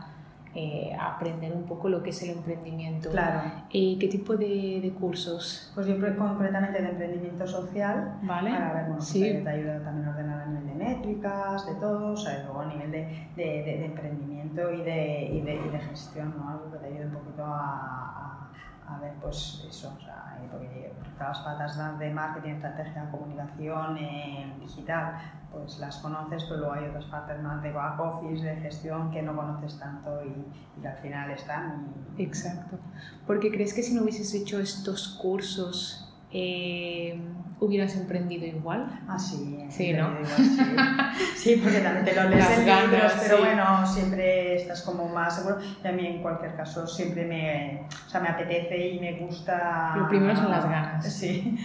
[0.55, 3.11] eh, aprender un poco lo que es el emprendimiento.
[3.11, 3.51] Claro.
[3.69, 5.71] ¿Y qué tipo de, de, cursos?
[5.75, 8.17] Pues yo concretamente de emprendimiento social.
[8.23, 8.51] Vale.
[8.51, 9.21] Para ver, bueno, sí.
[9.21, 12.65] te ayuda también a ordenar a nivel de métricas, de todo, o sea, luego a
[12.65, 16.49] nivel de, de, de, emprendimiento y de, y de, y de gestión, ¿no?
[16.49, 18.38] Algo que te ayude un poquito a, a
[18.89, 24.53] a ver, pues eso, o sea, porque todas las patas de marketing, estrategia, comunicación, eh,
[24.59, 25.15] digital,
[25.51, 29.21] pues las conoces, pero luego hay otras partes más de back office, de gestión, que
[29.21, 31.87] no conoces tanto y, y al final están.
[32.17, 32.23] Y...
[32.23, 32.77] Exacto.
[33.27, 37.21] Porque crees que si no hubieses hecho estos cursos, eh,
[37.59, 38.87] hubieras emprendido igual.
[39.07, 39.65] Ah, sí.
[39.69, 40.09] Sí, ¿no?
[40.11, 40.75] Igual, sí.
[41.35, 41.61] sí.
[41.61, 43.43] porque también te lo lees Las en ganas, libros, pero sí.
[43.43, 45.57] bueno, siempre estás como más seguro.
[45.83, 49.95] Y a mí en cualquier caso siempre me, o sea, me apetece y me gusta...
[49.97, 51.05] Lo primero son las ganas.
[51.05, 51.57] Sí,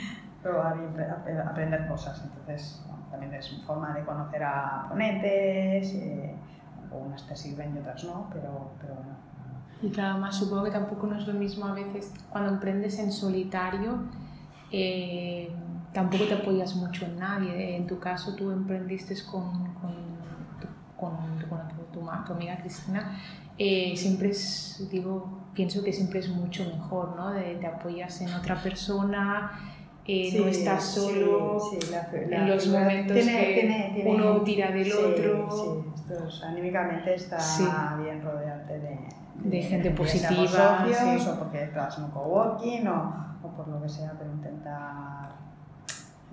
[0.43, 2.23] probar y aprender cosas.
[2.25, 6.35] Entonces, bueno, también es una forma de conocer a ponentes, eh,
[6.93, 9.15] unas te sirven y otras no, pero, pero bueno.
[9.83, 13.13] Y claro, más supongo que tampoco no es lo mismo a veces cuando emprendes en
[13.13, 13.99] solitario
[14.71, 15.55] eh,
[15.95, 17.77] tampoco te apoyas mucho en nadie.
[17.77, 19.95] En tu caso, tú emprendiste con, con,
[20.99, 21.17] con,
[21.49, 23.19] con tu, tu, tu, amiga Cristina.
[23.57, 27.31] Eh, siempre es, digo, pienso que siempre es mucho mejor, ¿no?
[27.31, 29.53] De, te apoyas en otra persona.
[30.07, 33.93] Eh, sí, no estás solo sí, sí, la, la, en los momentos tiene, que tiene,
[33.95, 35.49] tiene, uno tira del otro.
[35.51, 38.99] Sí, esto es, anímicamente está bien rodearte de,
[39.37, 40.85] de, de gente positiva.
[40.85, 44.34] Socios, o porque estás en un coworking o, o por lo que sea, pero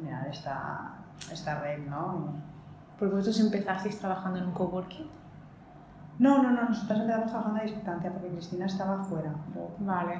[0.01, 0.95] generar esta,
[1.31, 2.33] esta red, ¿no?
[2.97, 5.07] ¿Porque vosotros empezasteis trabajando en un coworking?
[6.19, 9.33] No, no, no, nosotros empezamos trabajando a distancia porque Cristina estaba fuera.
[9.79, 10.19] Vale.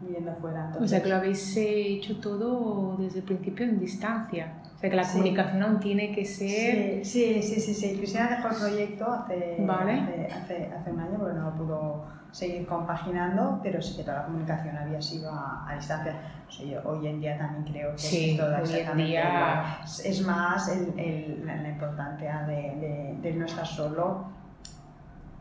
[0.00, 0.66] Viviendo fuera.
[0.66, 0.82] Entonces...
[0.82, 4.58] O sea que lo habéis hecho todo desde el principio en distancia.
[4.76, 5.12] O sea que la sí.
[5.12, 7.02] comunicación aún tiene que ser...
[7.04, 7.74] Sí, sí, sí, sí.
[7.74, 7.96] sí.
[7.96, 9.92] Cristina dejó el proyecto hace, vale.
[9.92, 12.04] hace, hace, hace un año porque no lo pudo
[12.36, 16.14] seguir compaginando, pero sí que toda la comunicación había sido a, a distancia.
[16.46, 19.78] O sea, hoy en día también creo que sí, toda en día...
[19.82, 24.26] es más el, el, la importancia de, de, de no estar solo,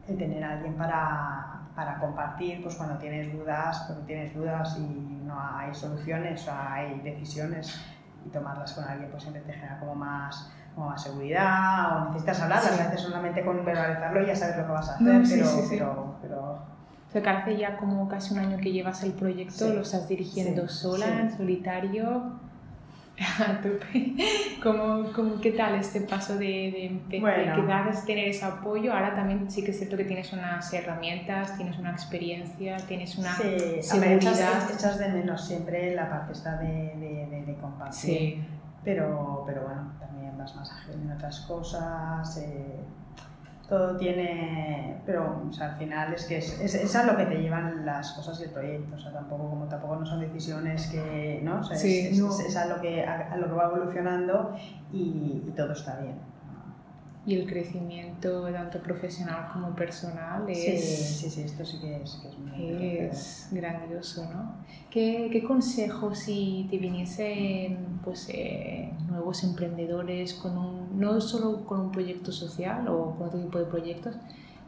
[0.08, 5.22] el tener a alguien para, para compartir, pues cuando tienes dudas, cuando tienes dudas y
[5.26, 7.78] no hay soluciones o hay decisiones
[8.26, 12.42] y tomarlas con alguien pues siempre te genera como más, como más seguridad o necesitas
[12.42, 12.82] hablarlas, sí.
[12.82, 15.34] a veces solamente con verbalizarlo y ya sabes lo que vas a hacer, no, sí,
[15.36, 16.75] pero, sí, pero, pero,
[17.16, 20.68] sea, que hace ya como casi un año que llevas el proyecto, lo estás dirigiendo
[20.68, 22.46] sola, en solitario.
[23.40, 24.14] A tope.
[24.62, 27.66] ¿Cómo, cómo, qué tal este paso de, de, bueno.
[27.66, 28.92] de tener ese apoyo?
[28.92, 33.34] Ahora también sí que es cierto que tienes unas herramientas, tienes una experiencia, tienes una
[33.38, 34.70] sí, seguridad.
[34.70, 37.96] echas, de menos siempre la parte esta de, de, de compartir.
[37.98, 38.44] Sí.
[38.84, 42.38] Pero, pero bueno, también vas más ágil en otras cosas.
[42.38, 42.82] Eh,
[43.68, 47.36] todo tiene, pero o sea, al final es que es, es, a lo que te
[47.36, 51.60] llevan las cosas del proyecto, o sea, tampoco, como tampoco no son decisiones que, ¿no?
[51.60, 54.56] O sea, es, a, lo que, a, lo que va evolucionando
[54.92, 56.35] y, y todo está bien
[57.26, 62.28] y el crecimiento tanto profesional como personal es, sí, sí, esto sí que es, que
[62.28, 64.54] es, muy es grandioso, ¿no?
[64.92, 71.80] ¿Qué, ¿Qué, consejos si te viniesen pues, eh, nuevos emprendedores con un, no solo con
[71.80, 74.16] un proyecto social o con otro tipo de proyectos,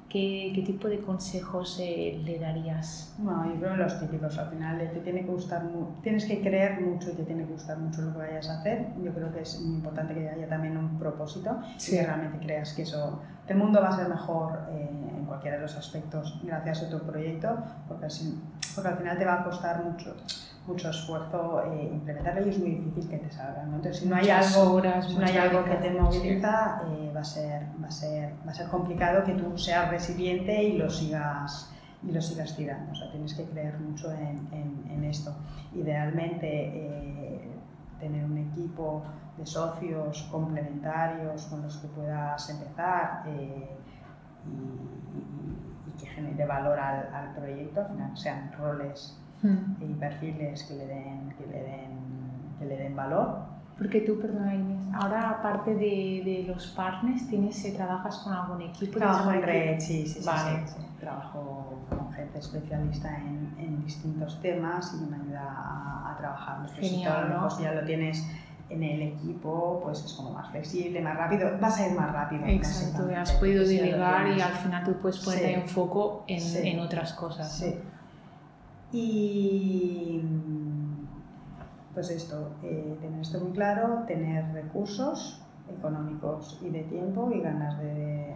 [0.09, 3.13] ¿Qué, ¿qué, tipo de consejos eh, le darías?
[3.17, 4.37] No, yo creo los típicos.
[4.37, 5.63] Al final te tiene que gustar,
[6.01, 8.87] tienes que creer mucho y te tiene que gustar mucho lo que vayas a hacer.
[9.03, 12.73] Yo creo que es muy importante que haya también un propósito y que realmente creas
[12.73, 16.83] que eso, el mundo va a ser mejor eh, en cualquiera de los aspectos gracias
[16.83, 17.57] a tu proyecto,
[17.89, 18.41] porque, así,
[18.75, 20.15] porque al final te va a costar mucho
[20.67, 23.63] mucho esfuerzo eh, implementarlo y es muy difícil que te salga.
[23.63, 23.77] ¿no?
[23.77, 27.63] Entonces, si no hay algo, no hay algo que te moviliza, eh, va, a ser,
[27.81, 31.71] va, a ser, va a ser complicado que tú seas resiliente y lo sigas
[32.03, 32.91] y lo sigas tirando.
[32.91, 35.33] O sea, tienes que creer mucho en, en, esto.
[35.73, 37.49] Idealmente, eh,
[37.99, 39.03] tener un equipo
[39.37, 43.63] de socios complementarios con los que puedas empezar y,
[45.97, 49.75] que genere valor al, al proyecto, al final sean roles Hmm.
[49.81, 51.89] y perfiles que le den, que le den,
[52.57, 53.39] que le den valor.
[53.77, 58.61] Porque tú, perdona Inés, ahora aparte de, de los partners, ¿tienes, eh, ¿trabajas con algún
[58.63, 58.97] equipo?
[58.97, 60.65] Trabajo en red, sí, sí, vale.
[60.65, 66.67] sí, Trabajo con gente especialista en, en, distintos temas y me ayuda a, a trabajar.
[66.73, 67.41] Genial, ¿no?
[67.41, 68.27] Pues ya lo tienes
[68.69, 72.45] en el equipo, pues es como más flexible, más rápido, vas a ir más rápido.
[72.47, 77.13] Exacto, has podido delegar y al final tú puedes poner en foco en, en otras
[77.13, 77.55] cosas.
[77.55, 77.75] Sí.
[78.91, 80.21] Y
[81.97, 87.77] pues esto, eh, tener esto muy claro, tener recursos económicos y de tiempo y ganas
[87.79, 88.35] de,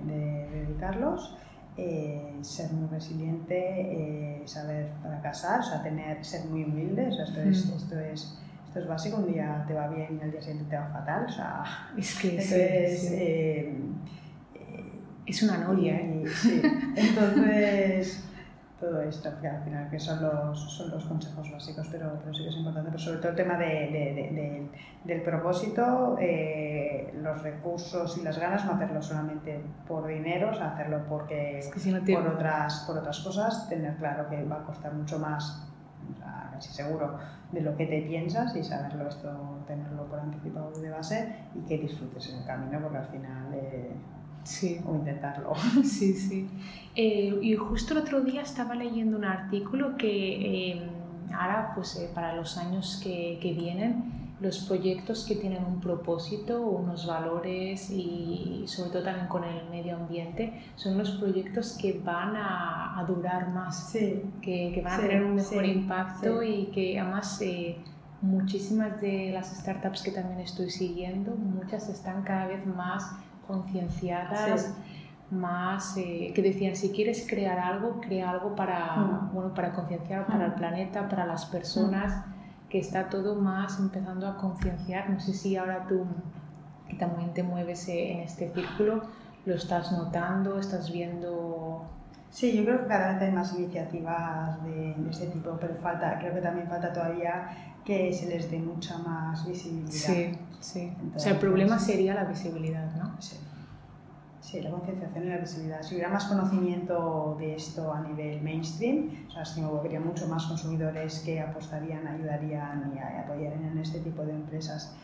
[0.52, 1.38] dedicarlos,
[1.78, 7.68] eh, ser muy resiliente, eh, saber fracasar, o sea, tener, ser muy humilde, esto, es,
[7.68, 7.76] mm.
[7.76, 10.78] esto, es, esto es básico, un día te va bien y al día siguiente te
[10.78, 11.64] va fatal, o sea,
[11.96, 12.52] es que es,
[15.28, 16.02] es una noria.
[16.42, 16.62] Sí,
[16.96, 18.31] entonces
[18.82, 22.44] todo esto, que al final que son los, son los consejos básicos, pero, pero sí
[22.44, 24.70] que es importante, pero sobre todo el tema de, de,
[25.04, 30.74] del propósito, eh, los recursos y las ganas, no hacerlo solamente por dinero, o sea,
[30.74, 31.62] hacerlo porque
[32.12, 35.68] por, otras, por otras cosas, tener claro que va a costar mucho más,
[36.52, 37.20] casi seguro,
[37.52, 41.78] de lo que te piensas y saberlo esto, tenerlo por anticipado de base y que
[41.78, 43.54] disfrutes en el camino, porque al final...
[43.54, 43.92] Eh,
[44.44, 44.80] sí.
[44.86, 45.54] o intentarlo.
[45.84, 46.48] Sí, sí.
[46.96, 50.82] Eh, y justo el otro día estaba leyendo un artículo que eh,
[51.34, 56.62] ahora, pues eh, para los años que, que, vienen, los proyectos que tienen un propósito,
[56.62, 62.36] unos valores y sobre todo también con el medio ambiente, son los proyectos que van
[62.36, 64.24] a, a durar más, sí.
[64.42, 67.40] que, que, van a tener un mejor impacto y que además
[68.22, 73.16] muchísimas de las startups que también estoy siguiendo, muchas están cada vez más
[73.52, 74.74] concienciadas,
[75.30, 79.34] más eh, que decían, si quieres crear algo, crea algo para, mm.
[79.34, 80.56] bueno, para concienciar para el mm.
[80.56, 82.70] planeta, para las personas, mm.
[82.70, 85.10] que está todo más empezando a concienciar.
[85.10, 86.06] No sé si ahora tú,
[86.88, 89.04] que también te mueves eh, en este círculo,
[89.46, 91.86] lo estás notando, estás viendo...
[92.30, 96.18] Sí, yo creo que cada vez hay más iniciativas de, de este tipo, pero falta,
[96.20, 97.50] creo que también falta todavía
[97.84, 99.92] que se les dé mucha más visibilidad.
[99.92, 100.32] Sí,
[100.62, 100.94] sí.
[101.16, 103.22] o sea, el problema sería la visibilidad, ¿no?
[103.22, 103.38] Sí.
[104.42, 105.82] Sí, la concienciación y la visibilidad.
[105.84, 110.46] Si hubiera más conocimiento de esto a nivel mainstream, o sea, si habría mucho más
[110.46, 114.96] consumidores que apostarían, ayudarían y apoyarían en este tipo de empresas,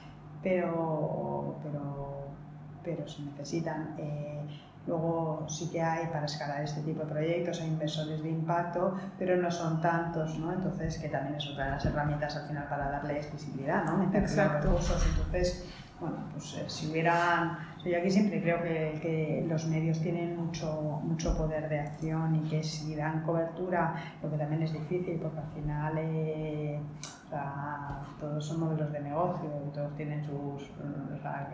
[0.41, 2.27] pero, pero,
[2.83, 4.41] pero se necesitan eh,
[4.87, 9.35] Luego sí que hay para escalar este tipo de proyectos, hay inversores de impacto, pero
[9.35, 10.53] no son tantos, ¿no?
[10.53, 14.09] Entonces, que también es otra de las herramientas al final para darles visibilidad, ¿no?
[14.13, 14.69] Exacto.
[14.69, 15.05] recursos.
[15.05, 15.65] Entonces,
[15.99, 21.01] bueno, pues eh, si hubieran, yo aquí siempre creo que, que, los medios tienen mucho,
[21.03, 25.39] mucho poder de acción y que si dan cobertura, lo que también es difícil porque
[25.39, 26.79] al final eh,
[27.25, 31.49] o sea, todos son modelos de negocio todos tienen sus, o sea,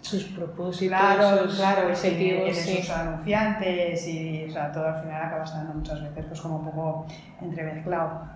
[0.00, 2.76] sus propósitos, claro, sus claro, objetivos, sí.
[2.76, 6.64] sus anunciantes y o sea, todo al final acaba estando muchas veces pues como un
[6.66, 7.06] poco
[7.40, 8.35] entremezclado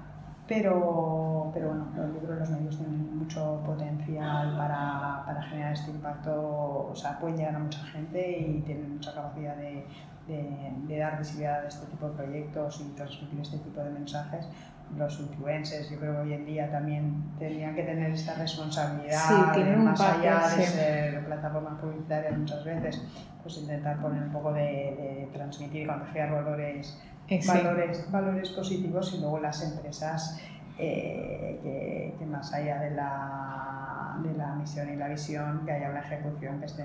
[0.51, 5.93] pero, pero bueno, yo creo que los medios tienen mucho potencial para, para, generar este
[5.93, 9.87] impacto, o sea, pueden llegar a mucha gente y tienen mucha capacidad de,
[10.27, 14.49] de, de dar visibilidad a este tipo de proyectos y transmitir este tipo de mensajes.
[14.97, 19.35] Los influencers, yo creo que hoy en día también tendrían que tener esta responsabilidad, sí,
[19.55, 20.73] tienen más un allá de sí.
[20.73, 23.05] ser plataformas publicitarias muchas veces,
[23.41, 27.01] pues intentar poner un poco de, de transmitir y contagiar valores
[27.39, 27.49] sí.
[27.49, 30.41] valores, valores positivos y luego las empresas
[30.79, 35.91] eh, que, que, más allá de la, de la misión y la visión, que haya
[35.91, 36.85] una ejecución que esté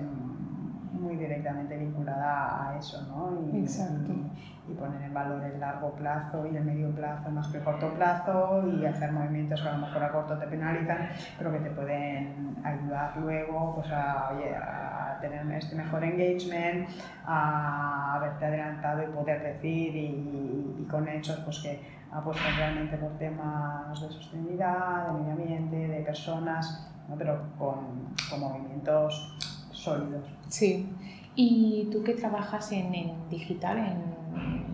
[0.92, 3.40] muy directamente vinculada a eso, ¿no?
[3.52, 4.12] Y, Exacto.
[4.12, 7.64] Y, y, poner en valor el largo plazo y el medio plazo más que el
[7.64, 11.60] corto plazo y hacer movimientos que a lo mejor a corto te penalizan, pero que
[11.60, 16.88] te pueden ayudar luego pues, a, oye, a tener este mejor engagement,
[17.24, 21.80] a haberte adelantado y poder decir y, con hechos pues que
[22.12, 27.16] apuestan realmente por temas de sostenibilidad, de medio ambiente, de personas, ¿no?
[27.16, 29.36] pero con, con movimientos
[29.72, 30.24] sólidos.
[30.48, 30.88] Sí.
[31.34, 34.16] Y tú que trabajas en digital, en,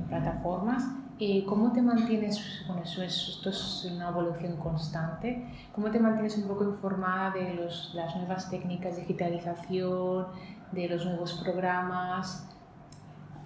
[0.08, 0.84] plataformas,
[1.24, 6.36] eh, ¿cómo te mantienes, bueno, eso es, esto es una evolución constante, ¿cómo te mantienes
[6.38, 10.26] un poco informada de los, las nuevas técnicas de digitalización,
[10.72, 12.48] de los nuevos programas?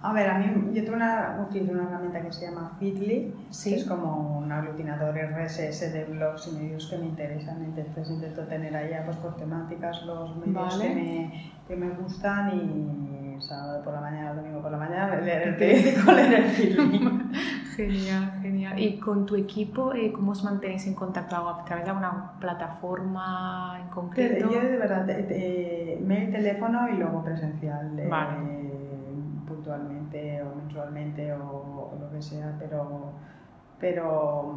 [0.01, 3.71] A ver, a mí yo tengo una, utilizo una herramienta que se llama Feedly, ¿Sí?
[3.71, 7.63] que es como un aglutinador RSS de blogs y medios que me interesan.
[7.63, 10.87] Entonces intento tener allá pues, por temáticas los medios vale.
[10.87, 15.49] que, me, que me gustan y sábado por la mañana, domingo por la mañana, leer
[15.49, 16.99] el periódico, leer el Feedly.
[17.77, 18.79] genial, genial.
[18.79, 21.35] ¿Y con tu equipo eh, cómo os mantenéis en contacto?
[21.35, 24.51] ¿A través de alguna plataforma en concreto?
[24.51, 27.97] Yo de verdad, de, de, mail, teléfono y luego presencial.
[27.97, 28.67] Eh, vale
[29.47, 33.13] puntualmente o mensualmente o, o, lo que sea, pero,
[33.79, 34.55] pero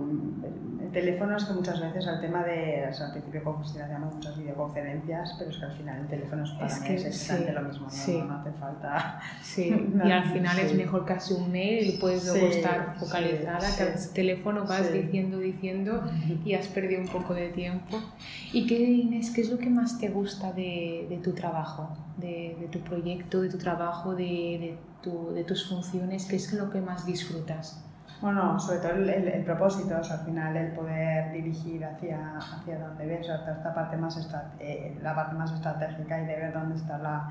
[0.83, 3.85] el teléfono es que muchas veces al tema de, o sea, al principio con Cristina
[3.85, 7.05] hacíamos muchas videoconferencias, pero es que al final el teléfono es para es que, es
[7.05, 7.91] exactamente sí, lo mismo, ¿no?
[7.91, 8.18] Sí.
[8.18, 9.21] no, no hace falta.
[9.43, 10.62] Sí, y al final sí.
[10.62, 15.39] es mejor casi un mail y puedes luego estar focalizada, que al teléfono vas diciendo,
[15.39, 16.03] diciendo
[16.45, 17.99] y has perdido un poco de tiempo.
[18.53, 22.57] ¿Y qué, Inés, qué es lo que más te gusta de, de tu trabajo, de,
[22.59, 26.25] de, tu proyecto, de tu trabajo, de, de tu, de tus funciones?
[26.25, 27.85] ¿Qué es lo que más disfrutas?
[28.21, 32.79] Bueno, sobre todo el, el, propósito, o sea, al final el poder dirigir hacia, hacia
[32.79, 36.99] donde ves, esta parte más eh, la parte más estratégica y de ver dónde está
[36.99, 37.31] la,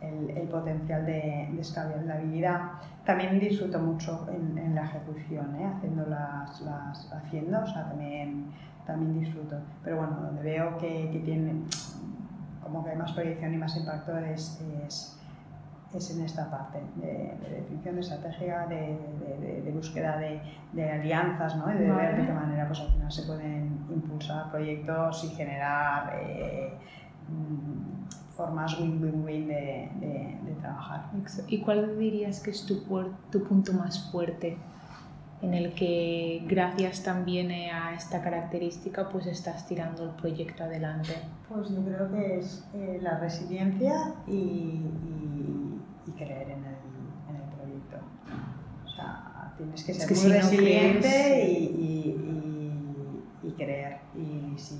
[0.00, 2.70] el, el, potencial de, de escalabilidad.
[3.04, 5.72] También disfruto mucho en, la ejecución, ¿eh?
[5.74, 8.52] haciendo las, las, haciendo, o sea, también,
[8.86, 9.56] también disfruto.
[9.82, 11.64] Pero bueno, donde veo que, que tiene
[12.62, 15.17] como que hay más proyección y más impacto es
[15.94, 18.98] es en esta parte de, de definición estratégica, de,
[19.40, 21.66] de, de búsqueda de, alianzas, ¿no?
[21.66, 22.08] de vale.
[22.08, 26.74] ver de qué manera pues, al final se pueden impulsar proyectos y generar eh,
[28.36, 31.04] formas win-win-win de, trabajar.
[31.46, 32.82] ¿Y cuál dirías que es tu,
[33.30, 34.58] tu punto más fuerte?
[35.40, 41.12] en el que gracias también a esta característica pues estás tirando el proyecto adelante?
[41.48, 45.67] Pues yo creo que es eh, la resiliencia y, y,
[46.08, 46.76] y creer en el,
[47.28, 47.96] en el, proyecto.
[48.84, 51.48] O sea, tienes que ser es que muy si resiliente no crees...
[51.48, 52.14] y,
[53.42, 54.76] y, creer y, si,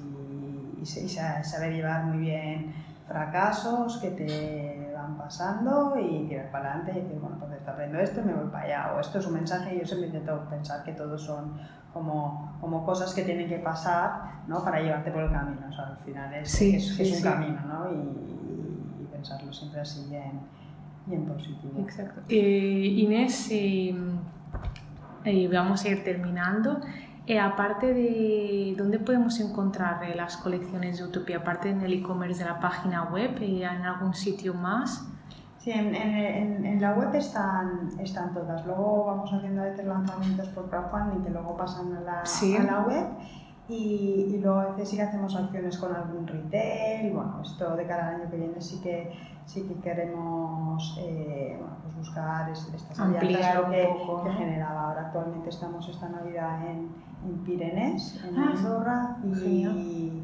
[0.80, 2.72] y, saber llevar muy bien
[3.06, 8.04] fracasos que te van pasando y tirar para adelante y decir, bueno, pues está aprendiendo
[8.04, 8.94] esto y me voy para allá.
[8.94, 11.58] O esto es un mensaje y yo siempre intento pensar que todos son
[11.92, 14.62] como, como cosas que tienen que pasar ¿no?
[14.62, 15.66] para llevarte por el camino.
[15.68, 17.22] O sea, al final es, sí, es, sí, es un sí.
[17.22, 17.90] camino ¿no?
[17.90, 20.40] y, y, pensarlo siempre así y en,
[21.08, 21.80] y en positivo.
[21.80, 22.20] Exacto.
[22.28, 23.94] Eh, Inés, eh,
[25.24, 26.80] eh, vamos a ir terminando.
[27.28, 32.42] Eh, aparte de dónde podemos encontrar eh, las colecciones de Utopía, aparte en el e-commerce
[32.42, 35.06] de la página web, eh, en algún sitio más.
[35.58, 38.64] Sí, en, en, en, la web están, están todas.
[38.64, 42.56] Luego vamos haciendo a veces lanzamientos por crowdfunding que luego pasan a la, sí.
[42.56, 43.06] a la web.
[43.68, 47.12] Y, y, luego a veces sí que hacemos acciones con algún retail.
[47.12, 49.12] Bueno, esto de cara al año que viene sí que,
[49.48, 54.36] sí que queremos eh, bueno, pues buscar estas alianzas lo que, poco, que ¿no?
[54.36, 54.88] generaba.
[54.88, 56.90] Ahora actualmente estamos esta Navidad en,
[57.24, 60.22] en Pirenés, en ah, Andorra, y,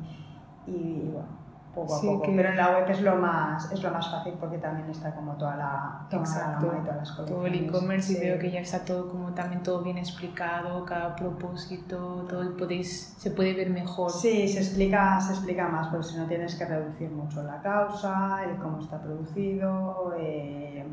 [0.66, 1.28] y, bueno,
[1.74, 2.22] poco a poco.
[2.24, 5.32] Pero en la web es lo más es lo más fácil porque también está como
[5.34, 6.66] toda la, toda Exacto.
[6.66, 7.28] la todas las colecciones.
[7.28, 11.14] Todo el e-commerce y veo que ya está todo como también todo bien explicado, cada
[11.16, 14.10] propósito, todo podéis, se puede ver mejor.
[14.10, 18.44] Sí, se explica, se explica más, porque si no tienes que reducir mucho la causa,
[18.44, 20.86] el cómo está producido, eh,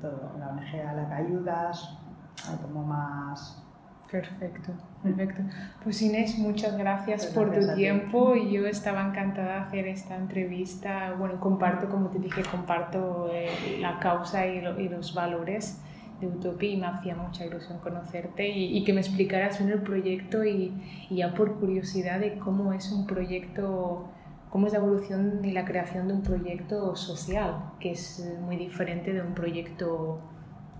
[0.00, 1.98] todo, la ONG a la que ayudas,
[2.48, 3.65] hay como más
[4.10, 5.42] Perfecto, perfecto.
[5.82, 11.14] Pues Inés, muchas gracias, por tu tiempo y yo estaba encantada de hacer esta entrevista.
[11.18, 15.82] Bueno, comparto, como te dije, comparto eh, la causa y, los valores
[16.20, 20.44] de Utopia y me hacía mucha ilusión conocerte y, que me explicaras bien el proyecto
[20.44, 20.72] y,
[21.10, 24.08] y, ya por curiosidad de cómo es un proyecto,
[24.50, 29.12] cómo es la evolución y la creación de un proyecto social, que es muy diferente
[29.12, 30.20] de un proyecto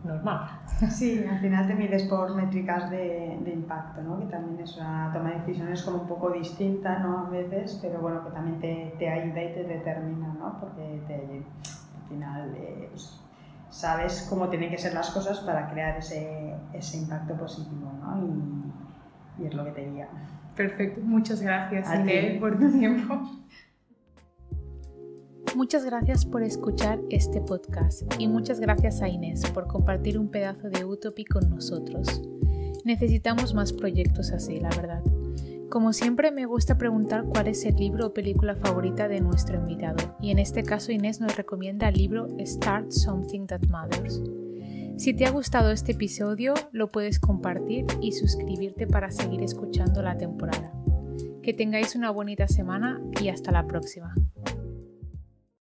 [0.06, 0.48] normal.
[0.90, 4.18] Sí, al final te mides por métricas de, de, impacto, ¿no?
[4.18, 7.26] que también es una toma de decisiones como un poco distinta ¿no?
[7.26, 10.58] a veces, pero bueno, que también te, te ayuda y te determina, ¿no?
[10.60, 13.20] porque te, al final eh, pues,
[13.70, 18.72] sabes cómo tienen que ser las cosas para crear ese, ese impacto positivo ¿no?
[19.38, 20.08] y, y, es lo que te guía.
[20.54, 23.20] Perfecto, muchas gracias Inés por tu tiempo.
[25.56, 30.68] Muchas gracias por escuchar este podcast y muchas gracias a Inés por compartir un pedazo
[30.68, 32.20] de Utopy con nosotros.
[32.84, 35.02] Necesitamos más proyectos así, la verdad.
[35.70, 40.14] Como siempre me gusta preguntar cuál es el libro o película favorita de nuestro invitado
[40.20, 44.22] y en este caso Inés nos recomienda el libro Start Something That Matters.
[44.98, 50.18] Si te ha gustado este episodio lo puedes compartir y suscribirte para seguir escuchando la
[50.18, 50.70] temporada.
[51.42, 54.14] Que tengáis una bonita semana y hasta la próxima.